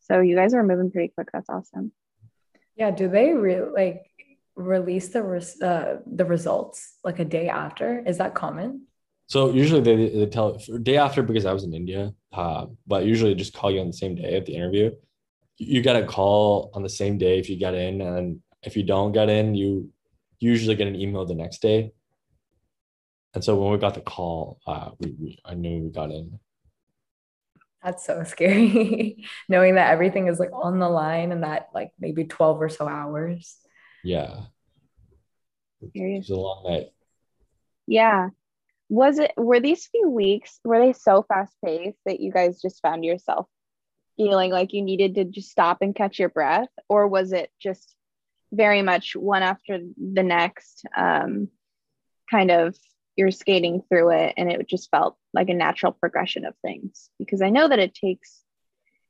[0.00, 1.28] So you guys are moving pretty quick.
[1.32, 1.92] That's awesome.
[2.76, 2.90] Yeah.
[2.90, 4.10] Do they really like
[4.56, 8.02] release the res- uh, the results like a day after?
[8.06, 8.86] Is that common?
[9.30, 13.36] So usually they, they tell day after because I was in India, uh, but usually
[13.36, 14.90] just call you on the same day of the interview.
[15.56, 18.82] You get a call on the same day if you get in, and if you
[18.82, 19.92] don't get in, you
[20.40, 21.92] usually get an email the next day.
[23.32, 26.40] And so when we got the call, uh, we, we I knew we got in.
[27.84, 32.24] That's so scary, knowing that everything is like on the line and that like maybe
[32.24, 33.56] twelve or so hours.
[34.02, 34.46] Yeah,
[35.80, 36.86] it was a long night.
[37.86, 38.30] Yeah,
[38.90, 39.32] was it?
[39.36, 43.46] Were these few weeks were they so fast paced that you guys just found yourself
[44.16, 47.94] feeling like you needed to just stop and catch your breath, or was it just
[48.52, 51.48] very much one after the next um,
[52.28, 52.76] kind of
[53.16, 57.10] you're skating through it and it just felt like a natural progression of things?
[57.18, 58.42] Because i know that it takes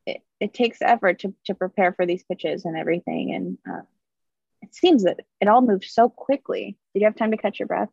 [0.04, 3.34] it, it takes effort to, to prepare for these pitches and everything.
[3.34, 3.82] And uh,
[4.60, 6.76] it seems that it all moved so quickly.
[6.92, 7.88] Did you have time to catch your breath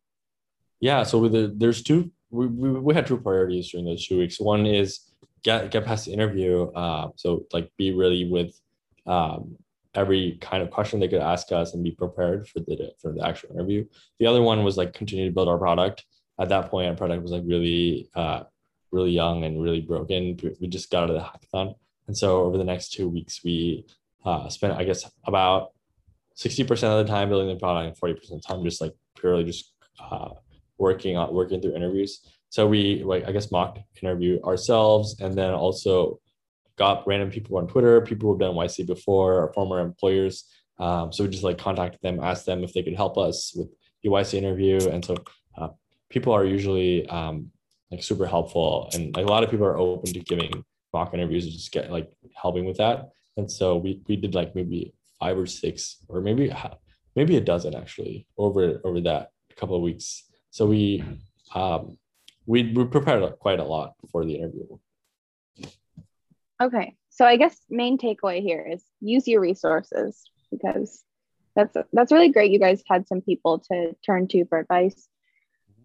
[0.79, 4.17] yeah so with the, there's two we, we, we had two priorities during those two
[4.17, 4.99] weeks one is
[5.43, 8.59] get get past the interview uh, so like be really with
[9.05, 9.55] um,
[9.97, 13.25] every kind of question they could ask us and be prepared for the for the
[13.25, 13.83] actual interview.
[14.19, 16.05] The other one was like continue to build our product.
[16.39, 18.43] At that point, our product was like really uh,
[18.91, 20.39] really young and really broken.
[20.61, 21.73] We just got out of the hackathon,
[22.07, 23.85] and so over the next two weeks, we
[24.23, 25.71] uh, spent I guess about
[26.35, 28.81] sixty percent of the time building the product and forty percent of the time just
[28.81, 30.29] like purely just uh,
[30.77, 32.21] working on working through interviews.
[32.49, 36.19] So we like I guess mock interview ourselves, and then also
[36.77, 40.45] got random people on Twitter, people who've done YC before, our former employers.
[40.79, 43.67] Um, so we just like contacted them, asked them if they could help us with
[44.03, 44.79] the YC interview.
[44.89, 45.15] And so
[45.57, 45.69] uh,
[46.09, 47.51] people are usually um,
[47.91, 50.63] like super helpful, and like a lot of people are open to giving
[50.93, 53.09] mock interviews and just get like helping with that.
[53.37, 56.53] And so we we did like maybe five or six, or maybe
[57.15, 60.23] maybe a dozen actually over over that couple of weeks.
[60.57, 61.03] So we
[61.53, 61.99] um,
[62.47, 64.65] we we prepared quite a lot for the interview.
[66.59, 66.95] Okay.
[67.11, 71.03] So I guess main takeaway here is use your resources because
[71.55, 72.51] that's that's really great.
[72.51, 75.07] You guys had some people to turn to for advice.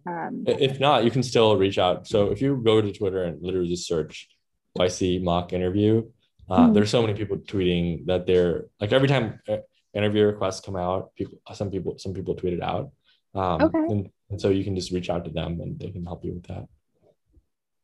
[0.07, 2.07] Um, if not, you can still reach out.
[2.07, 4.27] So if you go to Twitter and literally just search
[4.75, 6.09] YC mock interview,
[6.49, 6.73] uh, mm-hmm.
[6.73, 9.57] there's so many people tweeting that they're like every time uh,
[9.93, 12.89] interview requests come out, people some people some people tweet it out.
[13.35, 13.77] Um, okay.
[13.77, 16.33] And, and so you can just reach out to them and they can help you
[16.33, 16.67] with that.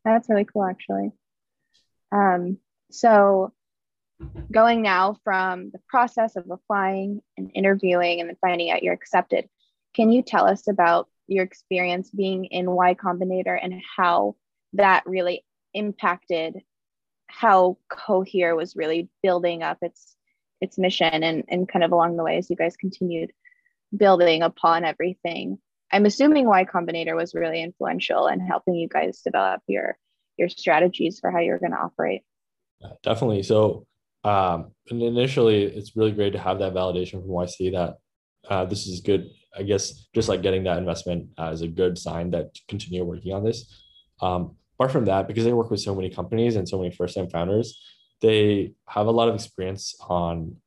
[0.04, 1.12] That's really cool, actually.
[2.12, 2.58] Um,
[2.90, 3.54] so,
[4.52, 9.48] going now from the process of applying and interviewing and then finding out you're accepted,
[9.94, 14.36] can you tell us about your experience being in Y Combinator and how
[14.74, 16.64] that really impacted
[17.28, 20.16] how Cohere was really building up its
[20.62, 23.32] its mission and, and kind of along the way as you guys continued
[23.96, 25.60] building upon everything.
[25.92, 29.98] I'm assuming Y Combinator was really influential in helping you guys develop your
[30.38, 32.22] your strategies for how you're going to operate.
[32.80, 33.44] Yeah, definitely.
[33.44, 33.88] So
[34.24, 37.98] um, and initially, it's really great to have that validation from YC that
[38.50, 39.30] uh, this is good.
[39.58, 43.34] I guess just like getting that investment uh, is a good sign that continue working
[43.34, 43.84] on this.
[44.22, 47.30] Um, apart from that, because they work with so many companies and so many first-time
[47.30, 47.80] founders,
[48.22, 50.58] they have a lot of experience on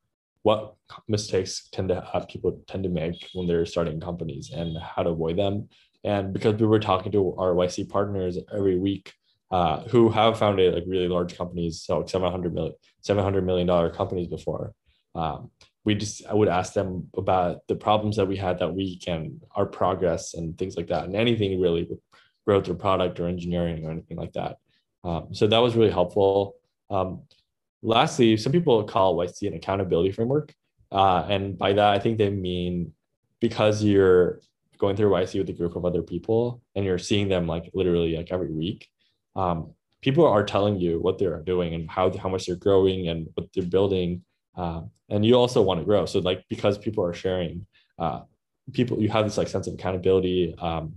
[0.43, 0.75] what
[1.07, 5.09] mistakes tend to have people tend to make when they're starting companies and how to
[5.09, 5.69] avoid them.
[6.03, 9.13] And because we were talking to our YC partners every week
[9.51, 14.27] uh, who have founded like really large companies, so 700 million, 700 million dollar companies
[14.27, 14.73] before.
[15.15, 15.51] Um,
[15.85, 19.41] we just I would ask them about the problems that we had that week and
[19.55, 21.87] our progress and things like that, and anything really
[22.45, 24.57] growth or product or engineering or anything like that.
[25.03, 26.55] Um, so that was really helpful.
[26.89, 27.23] Um,
[27.83, 30.53] lastly, some people call YC an accountability framework.
[30.91, 32.93] Uh, and by that, I think they mean
[33.39, 34.39] because you're
[34.77, 38.15] going through YC with a group of other people and you're seeing them like literally
[38.15, 38.87] like every week,
[39.35, 43.27] um, people are telling you what they're doing and how, how much they're growing and
[43.35, 44.23] what they're building.
[44.55, 46.05] Uh, and you also want to grow.
[46.05, 47.65] So like because people are sharing,
[47.99, 48.21] uh,
[48.71, 50.93] people you have this like sense of accountability um,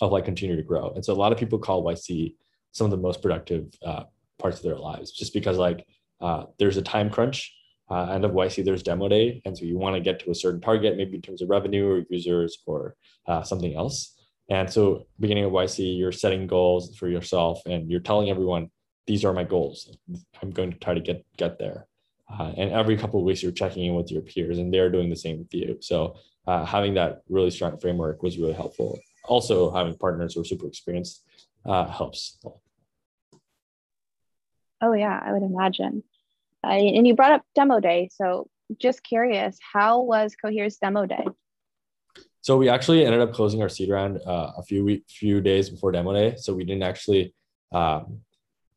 [0.00, 0.92] of like continue to grow.
[0.94, 2.34] And so a lot of people call YC
[2.72, 4.04] some of the most productive uh,
[4.40, 5.86] parts of their lives just because like
[6.20, 7.54] uh, there's a time crunch
[7.90, 10.34] uh, end of YC there's demo day and so you want to get to a
[10.34, 12.94] certain target maybe in terms of revenue or users or
[13.26, 14.16] uh, something else.
[14.48, 18.70] And so beginning of YC you're setting goals for yourself and you're telling everyone
[19.06, 19.96] these are my goals.
[20.40, 21.86] I'm going to try to get get there.
[22.32, 25.10] Uh, and every couple of weeks you're checking in with your peers and they're doing
[25.10, 25.78] the same with you.
[25.80, 28.98] So uh, having that really strong framework was really helpful.
[29.24, 31.24] Also having partners who are super experienced
[31.66, 32.38] uh, helps.
[34.80, 36.02] Oh yeah, I would imagine.
[36.64, 41.26] Uh, and you brought up demo day, so just curious, how was Cohere's demo day?
[42.42, 45.68] So we actually ended up closing our seed round uh, a few week, few days
[45.68, 46.36] before demo day.
[46.36, 47.34] So we didn't actually
[47.72, 48.20] um,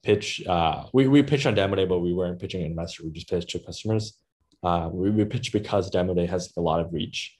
[0.03, 0.45] pitch.
[0.45, 3.03] Uh, we we pitched on demo day, but we weren't pitching an investor.
[3.03, 4.17] We just pitched to customers.
[4.61, 7.35] Uh, we, we pitched because demo day has a lot of reach.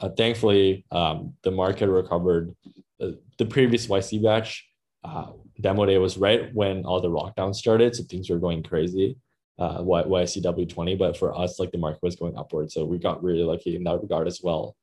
[0.00, 2.54] Uh, thankfully, um, the market recovered.
[3.00, 4.67] Uh, the previous YC batch
[5.04, 9.16] uh, demo day was right when all the lockdowns started, so things were going crazy.
[9.58, 13.22] Uh, YCW twenty, but for us, like the market was going upward, so we got
[13.22, 14.76] really lucky in that regard as well.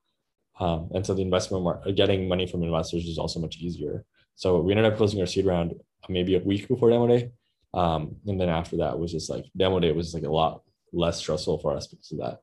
[0.59, 4.05] Um, and so the investment market, getting money from investors is also much easier.
[4.35, 5.75] So we ended up closing our seed round
[6.09, 7.31] maybe a week before demo day,
[7.73, 11.17] um, and then after that was just like demo day was like a lot less
[11.17, 12.39] stressful for us because of that.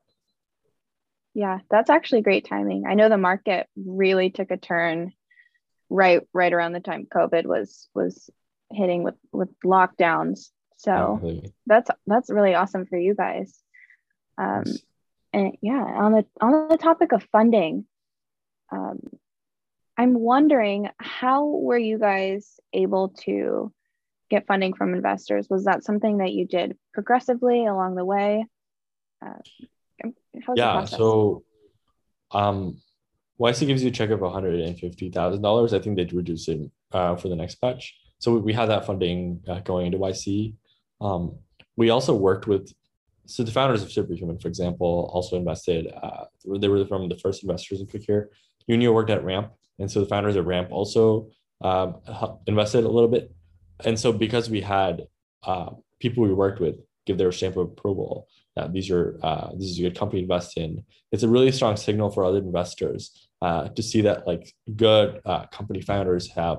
[1.34, 2.84] Yeah, that's actually great timing.
[2.86, 5.12] I know the market really took a turn
[5.92, 8.30] right right around the time COVID was was
[8.70, 10.50] hitting with with lockdowns.
[10.76, 11.20] So
[11.66, 13.56] that's that's really awesome for you guys.
[14.38, 14.64] Um,
[15.32, 17.84] and yeah, on the on the topic of funding,
[18.70, 19.00] um,
[19.96, 23.72] I'm wondering how were you guys able to
[24.30, 25.46] get funding from investors?
[25.48, 28.46] Was that something that you did progressively along the way?
[29.24, 29.34] Uh,
[30.56, 30.84] yeah.
[30.86, 31.44] So,
[32.32, 32.80] um,
[33.40, 35.72] YC gives you a check of $150,000.
[35.72, 37.96] I think they'd reduce it uh, for the next batch.
[38.18, 40.54] So we we had that funding uh, going into YC.
[41.00, 41.36] Um,
[41.76, 42.72] we also worked with,
[43.26, 47.42] so the founders of Superhuman, for example, also invested, uh, they were from the first
[47.42, 48.30] investors in Cohere.
[48.68, 49.52] Yunyu worked at Ramp.
[49.78, 51.96] And so the founders of Ramp also um,
[52.46, 53.32] invested a little bit.
[53.84, 55.06] And so because we had
[55.42, 59.70] uh, people we worked with give their stamp of approval, that these are uh, this
[59.70, 60.84] is a good company to invest in.
[61.10, 65.46] It's a really strong signal for other investors uh, to see that like good uh,
[65.46, 66.58] company founders have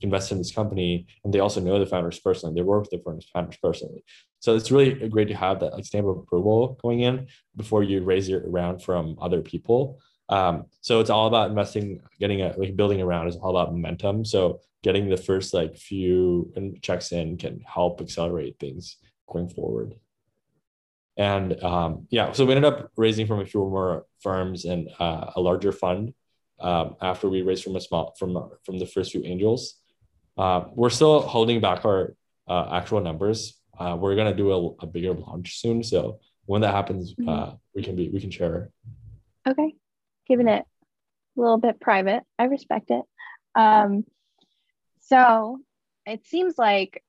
[0.00, 2.54] invested in this company and they also know the founders personally.
[2.54, 4.04] They work with the founders personally.
[4.40, 8.02] So it's really great to have that like stamp of approval going in before you
[8.02, 9.98] raise your round from other people.
[10.28, 14.24] Um, so it's all about investing, getting a like building around is all about momentum.
[14.24, 18.98] So getting the first like few checks in can help accelerate things
[19.30, 19.94] going forward.
[21.18, 25.32] And um, yeah, so we ended up raising from a few more firms and uh,
[25.34, 26.14] a larger fund
[26.60, 29.74] um, after we raised from a small from from the first few angels.
[30.38, 32.14] Uh, we're still holding back our
[32.46, 33.60] uh, actual numbers.
[33.76, 37.28] Uh, we're gonna do a, a, bigger launch soon, so when that happens, mm-hmm.
[37.28, 38.70] Uh, we can be we can share.
[39.46, 39.74] Okay,
[40.28, 40.64] keeping it
[41.36, 42.22] a little bit private.
[42.38, 43.02] I respect it.
[43.56, 44.04] Um,
[45.00, 45.58] so
[46.06, 47.02] it seems like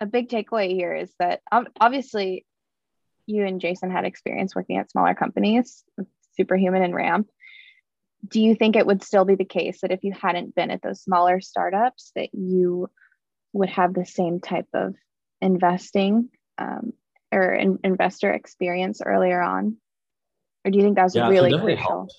[0.00, 1.40] a big takeaway here is that
[1.80, 2.46] obviously
[3.28, 5.84] you and Jason had experience working at smaller companies,
[6.36, 7.28] Superhuman and Ramp.
[8.26, 10.82] Do you think it would still be the case that if you hadn't been at
[10.82, 12.90] those smaller startups, that you
[13.52, 14.94] would have the same type of
[15.40, 16.92] investing um,
[17.30, 19.76] or in, investor experience earlier on?
[20.64, 21.90] Or do you think that was yeah, really definitely crucial?
[21.90, 22.14] Helped.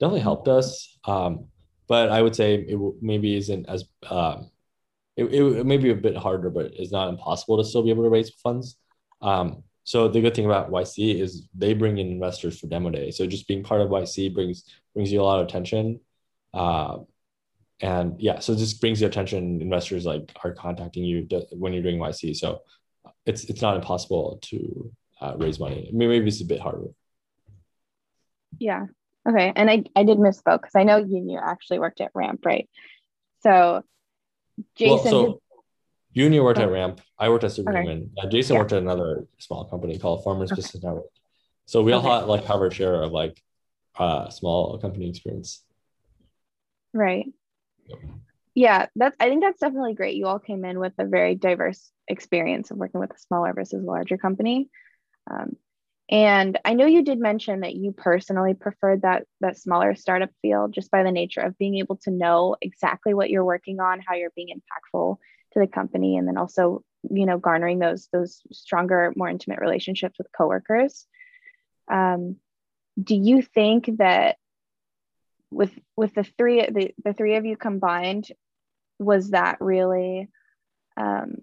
[0.00, 0.98] Definitely helped us.
[1.04, 1.46] Um,
[1.88, 4.50] but I would say it maybe isn't as um,
[5.16, 8.04] it, it may be a bit harder, but it's not impossible to still be able
[8.04, 8.76] to raise funds.
[9.22, 13.10] Um, so the good thing about YC is they bring in investors for demo day.
[13.10, 14.64] So just being part of YC brings
[14.94, 16.00] brings you a lot of attention.
[16.52, 16.98] Uh,
[17.80, 19.60] and yeah, so this brings you attention.
[19.62, 22.36] Investors like are contacting you when you're doing YC.
[22.36, 22.60] So
[23.24, 25.88] it's it's not impossible to uh, raise money.
[25.88, 26.88] I mean, maybe it's a bit harder.
[28.58, 28.86] Yeah.
[29.28, 29.52] Okay.
[29.54, 32.68] And I I did misspoke because I know you actually worked at Ramp, right?
[33.42, 33.82] So
[34.76, 34.94] Jason.
[34.96, 35.42] Well, so
[36.16, 36.64] Yunyu worked oh.
[36.64, 37.00] at Ramp.
[37.18, 38.10] I worked at Superhuman.
[38.18, 38.26] Okay.
[38.26, 38.60] Uh, Jason yeah.
[38.60, 40.60] worked at another small company called Farmers okay.
[40.60, 41.06] Business Network.
[41.66, 43.40] So we all had like covered share of like
[43.96, 45.62] uh, small company experience.
[46.92, 47.26] Right.
[48.54, 50.16] Yeah, that's I think that's definitely great.
[50.16, 53.84] You all came in with a very diverse experience of working with a smaller versus
[53.84, 54.68] larger company.
[55.30, 55.56] Um,
[56.10, 60.66] and I know you did mention that you personally preferred that that smaller startup feel
[60.66, 64.14] just by the nature of being able to know exactly what you're working on, how
[64.14, 65.18] you're being impactful
[65.52, 70.18] to the company, and then also, you know, garnering those those stronger, more intimate relationships
[70.18, 71.06] with coworkers.
[71.90, 72.36] Um,
[73.02, 74.36] do you think that
[75.50, 78.26] with with the three the, the three of you combined,
[78.98, 80.28] was that really
[80.96, 81.36] um,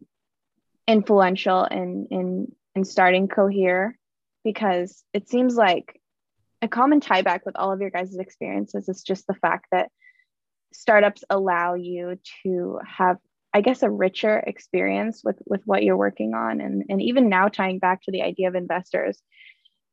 [0.88, 3.98] influential in in in starting Cohere?
[4.48, 6.00] because it seems like
[6.62, 9.92] a common tie back with all of your guys' experiences is just the fact that
[10.72, 13.18] startups allow you to have
[13.58, 17.48] i guess a richer experience with with what you're working on and and even now
[17.48, 19.22] tying back to the idea of investors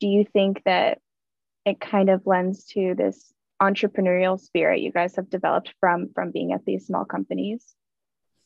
[0.01, 0.99] do you think that
[1.65, 6.53] it kind of lends to this entrepreneurial spirit you guys have developed from from being
[6.53, 7.75] at these small companies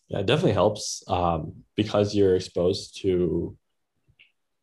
[0.09, 3.57] yeah it definitely helps um, because you're exposed to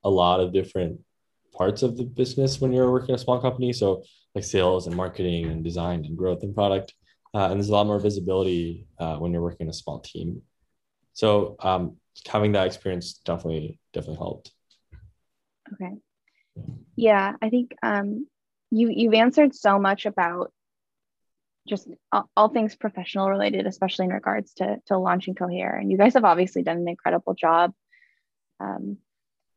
[0.03, 0.99] a lot of different
[1.56, 3.74] parts of the business when you're working a small company.
[3.74, 4.03] So
[4.34, 6.93] like sales and marketing and design and growth and product.
[7.36, 10.42] Uh, and there's a lot more visibility uh, when you're working in a small team.
[11.12, 14.52] So um, having that experience definitely definitely helped.
[15.74, 15.92] Okay.
[16.96, 18.28] Yeah, I think um,
[18.72, 20.54] you you've answered so much about
[21.68, 25.76] just all, all, things professional related, especially in regards to to launching Cohere.
[25.76, 27.74] And you guys have obviously done an incredible job.
[28.62, 28.98] Um,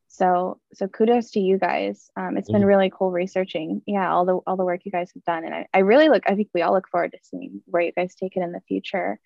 [0.08, 2.10] so so kudos to you guys.
[2.16, 2.68] Um, it's been mm-hmm.
[2.68, 5.44] really cool researching yeah all the all the work you guys have done.
[5.44, 7.92] And I, I really look i think we all look forward to seeing where you
[7.92, 9.20] guys take it in the future.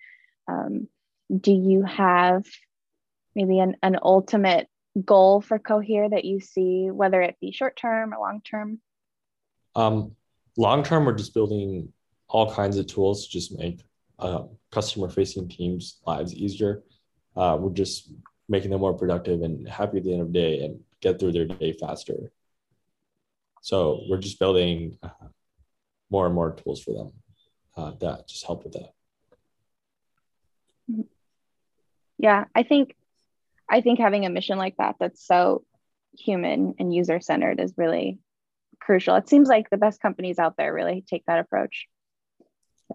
[0.47, 0.87] Um,
[1.35, 2.45] do you have
[3.33, 4.67] maybe an, an ultimate
[5.03, 8.79] goal for cohere that you see whether it be short term or long term
[9.75, 10.11] um,
[10.57, 11.91] long term we're just building
[12.27, 13.81] all kinds of tools to just make
[14.19, 16.83] uh, customer facing teams lives easier.
[17.35, 18.11] Uh, we're just
[18.53, 21.31] making them more productive and happy at the end of the day and get through
[21.31, 22.31] their day faster.
[23.61, 25.09] So we're just building uh,
[26.11, 27.11] more and more tools for them
[27.75, 28.93] uh, that just help with that.
[32.19, 32.95] Yeah, I think
[33.67, 35.63] I think having a mission like that that's so
[36.15, 38.19] human and user centered is really
[38.79, 39.15] crucial.
[39.15, 41.87] It seems like the best companies out there really take that approach.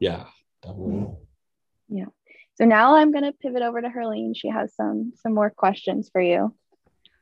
[0.01, 0.27] Yeah,
[0.63, 1.17] definitely.
[1.89, 2.05] Yeah.
[2.59, 4.33] So now I'm going to pivot over to Herlene.
[4.35, 6.53] She has some some more questions for you.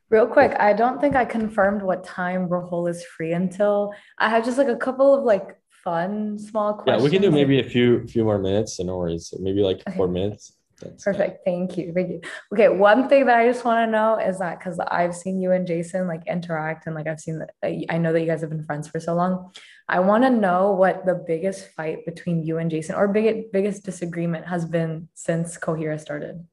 [0.09, 3.93] Real quick, I don't think I confirmed what time Rahul is free until.
[4.19, 7.03] I have just like a couple of like fun small questions.
[7.03, 8.79] Yeah, we can do maybe a few few more minutes.
[8.79, 9.35] and No worries.
[9.39, 9.95] Maybe like okay.
[9.95, 10.57] four minutes.
[10.81, 11.45] That's Perfect.
[11.45, 11.93] Thank you.
[11.95, 12.21] Thank you.
[12.53, 12.69] Okay.
[12.69, 15.67] One thing that I just want to know is that because I've seen you and
[15.67, 17.51] Jason like interact and like I've seen that
[17.89, 19.53] I know that you guys have been friends for so long.
[19.89, 23.85] I want to know what the biggest fight between you and Jason or big, biggest
[23.85, 26.45] disagreement has been since Cohere started.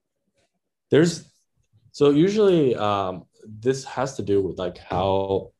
[0.89, 1.29] There's
[1.91, 5.51] so usually um, this has to do with like how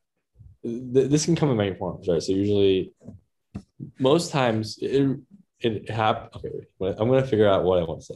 [0.63, 2.21] th- this can come in many forms, right?
[2.21, 2.93] So usually
[3.99, 5.19] most times it,
[5.59, 6.35] it happens.
[6.35, 8.15] Okay, wait, I'm going to figure out what I want to say.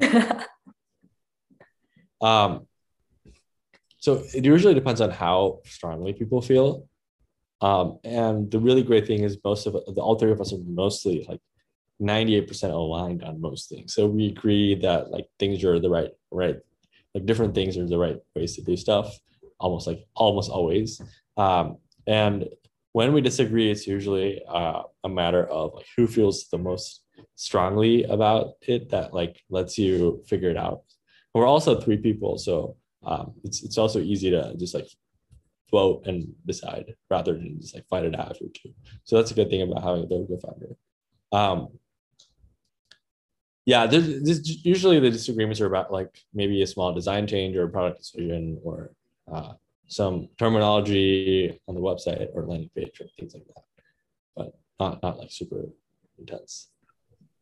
[2.20, 2.66] um,
[3.98, 6.86] so it usually depends on how strongly people feel.
[7.60, 10.58] Um, and the really great thing is most of the all three of us are
[10.64, 11.40] mostly like
[12.00, 13.94] 98% aligned on most things.
[13.94, 16.56] So we agree that like things are the right, right,
[17.14, 19.18] like different things are the right ways to do stuff,
[19.58, 21.02] almost like almost always.
[21.36, 22.48] Um, and
[22.92, 27.02] when we disagree, it's usually uh, a matter of like who feels the most
[27.34, 30.82] strongly about it that like lets you figure it out.
[31.34, 34.88] We're also three people, so um, it's it's also easy to just like
[35.70, 38.72] vote and decide rather than just like fight it out or two.
[39.04, 40.76] So that's a good thing about having a third co-founder.
[41.30, 41.68] Um,
[43.66, 47.64] yeah, there's, there's, usually the disagreements are about like maybe a small design change or
[47.64, 48.92] a product decision or
[49.30, 49.52] uh,
[49.88, 53.64] some terminology on the website or landing page or things like that,
[54.34, 55.66] but not not like super
[56.18, 56.68] intense.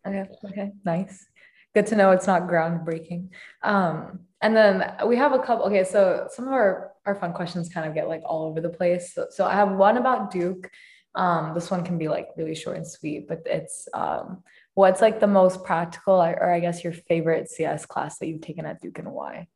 [0.06, 0.26] Okay.
[0.44, 0.72] Okay.
[0.84, 1.26] Nice.
[1.74, 3.30] Good to know it's not groundbreaking.
[3.62, 5.66] Um, and then we have a couple.
[5.66, 8.68] Okay, so some of our our fun questions kind of get like all over the
[8.68, 9.14] place.
[9.14, 10.70] So, so I have one about Duke.
[11.14, 14.42] Um, this one can be like really short and sweet, but it's um,
[14.74, 18.66] what's like the most practical or I guess your favorite CS class that you've taken
[18.66, 19.48] at Duke and why?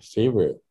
[0.00, 0.62] Favorite.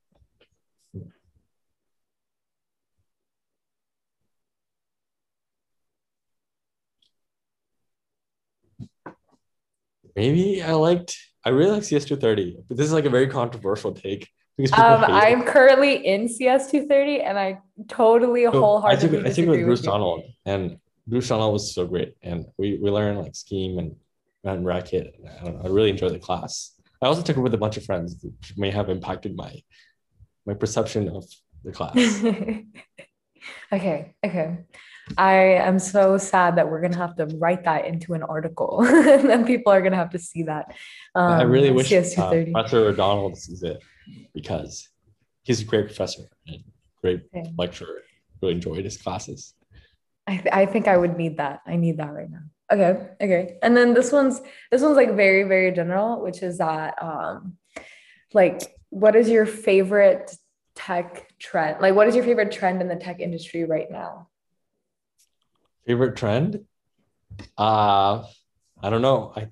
[10.18, 11.16] Maybe I liked,
[11.46, 14.28] I really like CS230, but this is like a very controversial take.
[14.74, 15.48] Um, I'm it.
[15.48, 20.24] currently in CS230 and I totally so wholeheartedly I think, I think with Bruce Donald
[20.46, 22.16] and Bruce Donald was so great.
[22.24, 23.96] And we, we learned like scheme and
[24.44, 25.14] and racket.
[25.40, 25.62] I don't know.
[25.66, 26.74] I really enjoyed the class.
[27.02, 29.62] I also took it with a bunch of friends, which may have impacted my
[30.46, 31.26] my perception of
[31.64, 31.98] the class.
[33.74, 34.58] okay, okay.
[35.18, 39.30] I am so sad that we're gonna have to write that into an article, and
[39.30, 40.76] then people are gonna have to see that.
[41.16, 43.82] Um, I really wish uh, Professor O'Donnell sees it
[44.34, 44.90] because
[45.44, 46.64] he's a great professor and
[47.02, 47.52] great okay.
[47.58, 48.02] lecturer.
[48.42, 49.54] Really enjoyed his classes.
[50.28, 51.62] I, th- I think I would need that.
[51.66, 52.44] I need that right now.
[52.72, 53.08] Okay.
[53.22, 53.58] Okay.
[53.64, 54.42] And then this one's
[54.72, 57.58] this one's like very very general, which is that um
[58.34, 60.36] like what is your favorite
[60.76, 61.82] tech trend?
[61.82, 64.28] Like what is your favorite trend in the tech industry right now?
[65.88, 66.66] Favorite trend?
[67.58, 68.24] Uh
[68.84, 69.34] I don't know.
[69.36, 69.48] I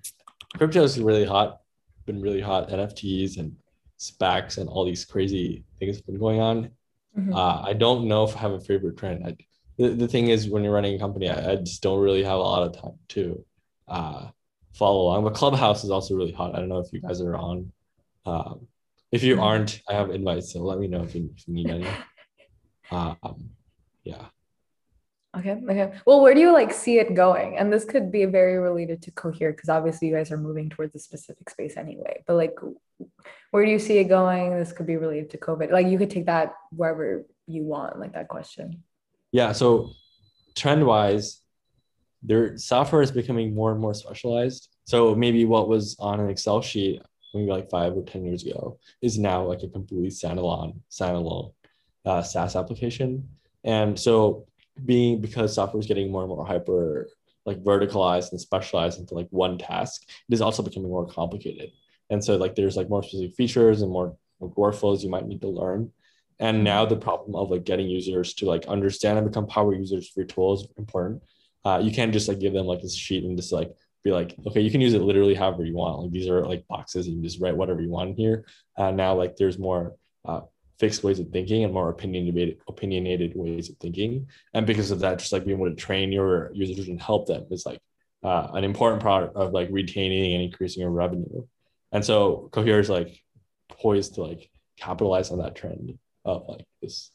[0.58, 1.62] crypto is really hot.
[2.06, 2.70] Been really hot.
[2.70, 3.56] NFTs and
[3.98, 6.70] SPACs and all these crazy things have been going on.
[7.18, 7.34] Mm-hmm.
[7.34, 9.26] Uh, I don't know if I have a favorite trend.
[9.26, 9.36] I,
[9.78, 12.38] the, the thing is when you're running a company I, I just don't really have
[12.38, 13.46] a lot of time to
[13.88, 14.28] uh,
[14.74, 17.36] follow along but clubhouse is also really hot i don't know if you guys are
[17.36, 17.72] on
[18.26, 18.68] um,
[19.12, 21.70] if you aren't i have invites so let me know if you, if you need
[21.70, 21.88] any
[22.92, 23.50] um,
[24.04, 24.26] yeah
[25.38, 25.92] okay okay.
[26.06, 27.58] Well where do you like see it going?
[27.58, 30.96] And this could be very related to cohere because obviously you guys are moving towards
[30.96, 32.24] a specific space anyway.
[32.28, 32.56] But like
[33.52, 34.58] where do you see it going?
[34.58, 35.72] This could be related to covid.
[35.72, 38.84] Like you could take that wherever you want like that question.
[39.32, 39.92] Yeah so
[40.56, 41.42] trend wise
[42.24, 44.70] their software is becoming more and more specialized.
[44.86, 47.02] So maybe what was on an excel sheet
[47.36, 51.54] maybe like five or ten years ago is now like a completely standalone standalone
[52.06, 53.28] uh, saas application.
[53.64, 54.48] And so
[54.84, 57.08] being because software is getting more and more hyper
[57.46, 61.70] like verticalized and specialized into like one task it is also becoming more complicated
[62.10, 65.42] and so like there's like more specific features and more, more workflows you might need
[65.42, 65.92] to learn
[66.40, 70.10] and now the problem of like getting users to like understand and become power users
[70.10, 71.24] for your is important.
[71.64, 73.74] Uh, you can't just like give them like this sheet and just like
[74.04, 76.00] be like, okay, you can use it literally however you want.
[76.00, 78.46] Like these are like boxes, you just write whatever you want here.
[78.78, 79.96] Uh, now like there's more
[80.26, 80.42] uh,
[80.80, 84.28] fixed ways of thinking and more opinionated opinionated ways of thinking.
[84.54, 87.46] And because of that, just like being able to train your users and help them
[87.52, 87.80] is like
[88.24, 91.46] uh, an important part of like retaining and increasing your revenue.
[91.92, 93.22] And so Cohere is like
[93.70, 97.12] poised to like capitalize on that trend of like this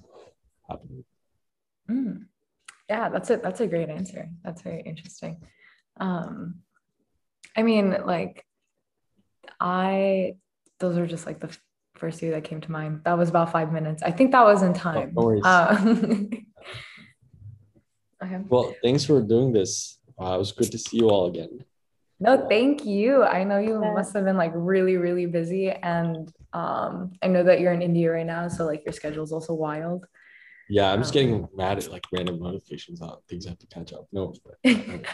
[0.68, 1.04] happening.
[1.90, 2.26] Mm.
[2.88, 3.42] Yeah, that's it.
[3.42, 4.28] That's a great answer.
[4.42, 5.42] That's very interesting.
[5.98, 6.56] Um,
[7.56, 8.44] I mean, like,
[9.60, 10.36] I
[10.78, 11.56] those are just like the
[12.00, 13.02] first two that came to mind.
[13.04, 14.02] That was about five minutes.
[14.02, 15.12] I think that was in time.
[15.16, 15.78] Oh, no uh,
[18.24, 18.38] okay.
[18.48, 19.98] Well, thanks for doing this.
[20.20, 21.64] Uh, it was good to see you all again.
[22.18, 23.22] No, thank you.
[23.24, 25.70] I know you must have been like really, really busy.
[25.70, 28.48] And um, I know that you're in India right now.
[28.48, 30.06] So like your schedule is also wild.
[30.68, 33.66] Yeah, I'm just um, getting mad at like random notifications on things I have to
[33.66, 34.06] catch up.
[34.12, 34.56] No, but,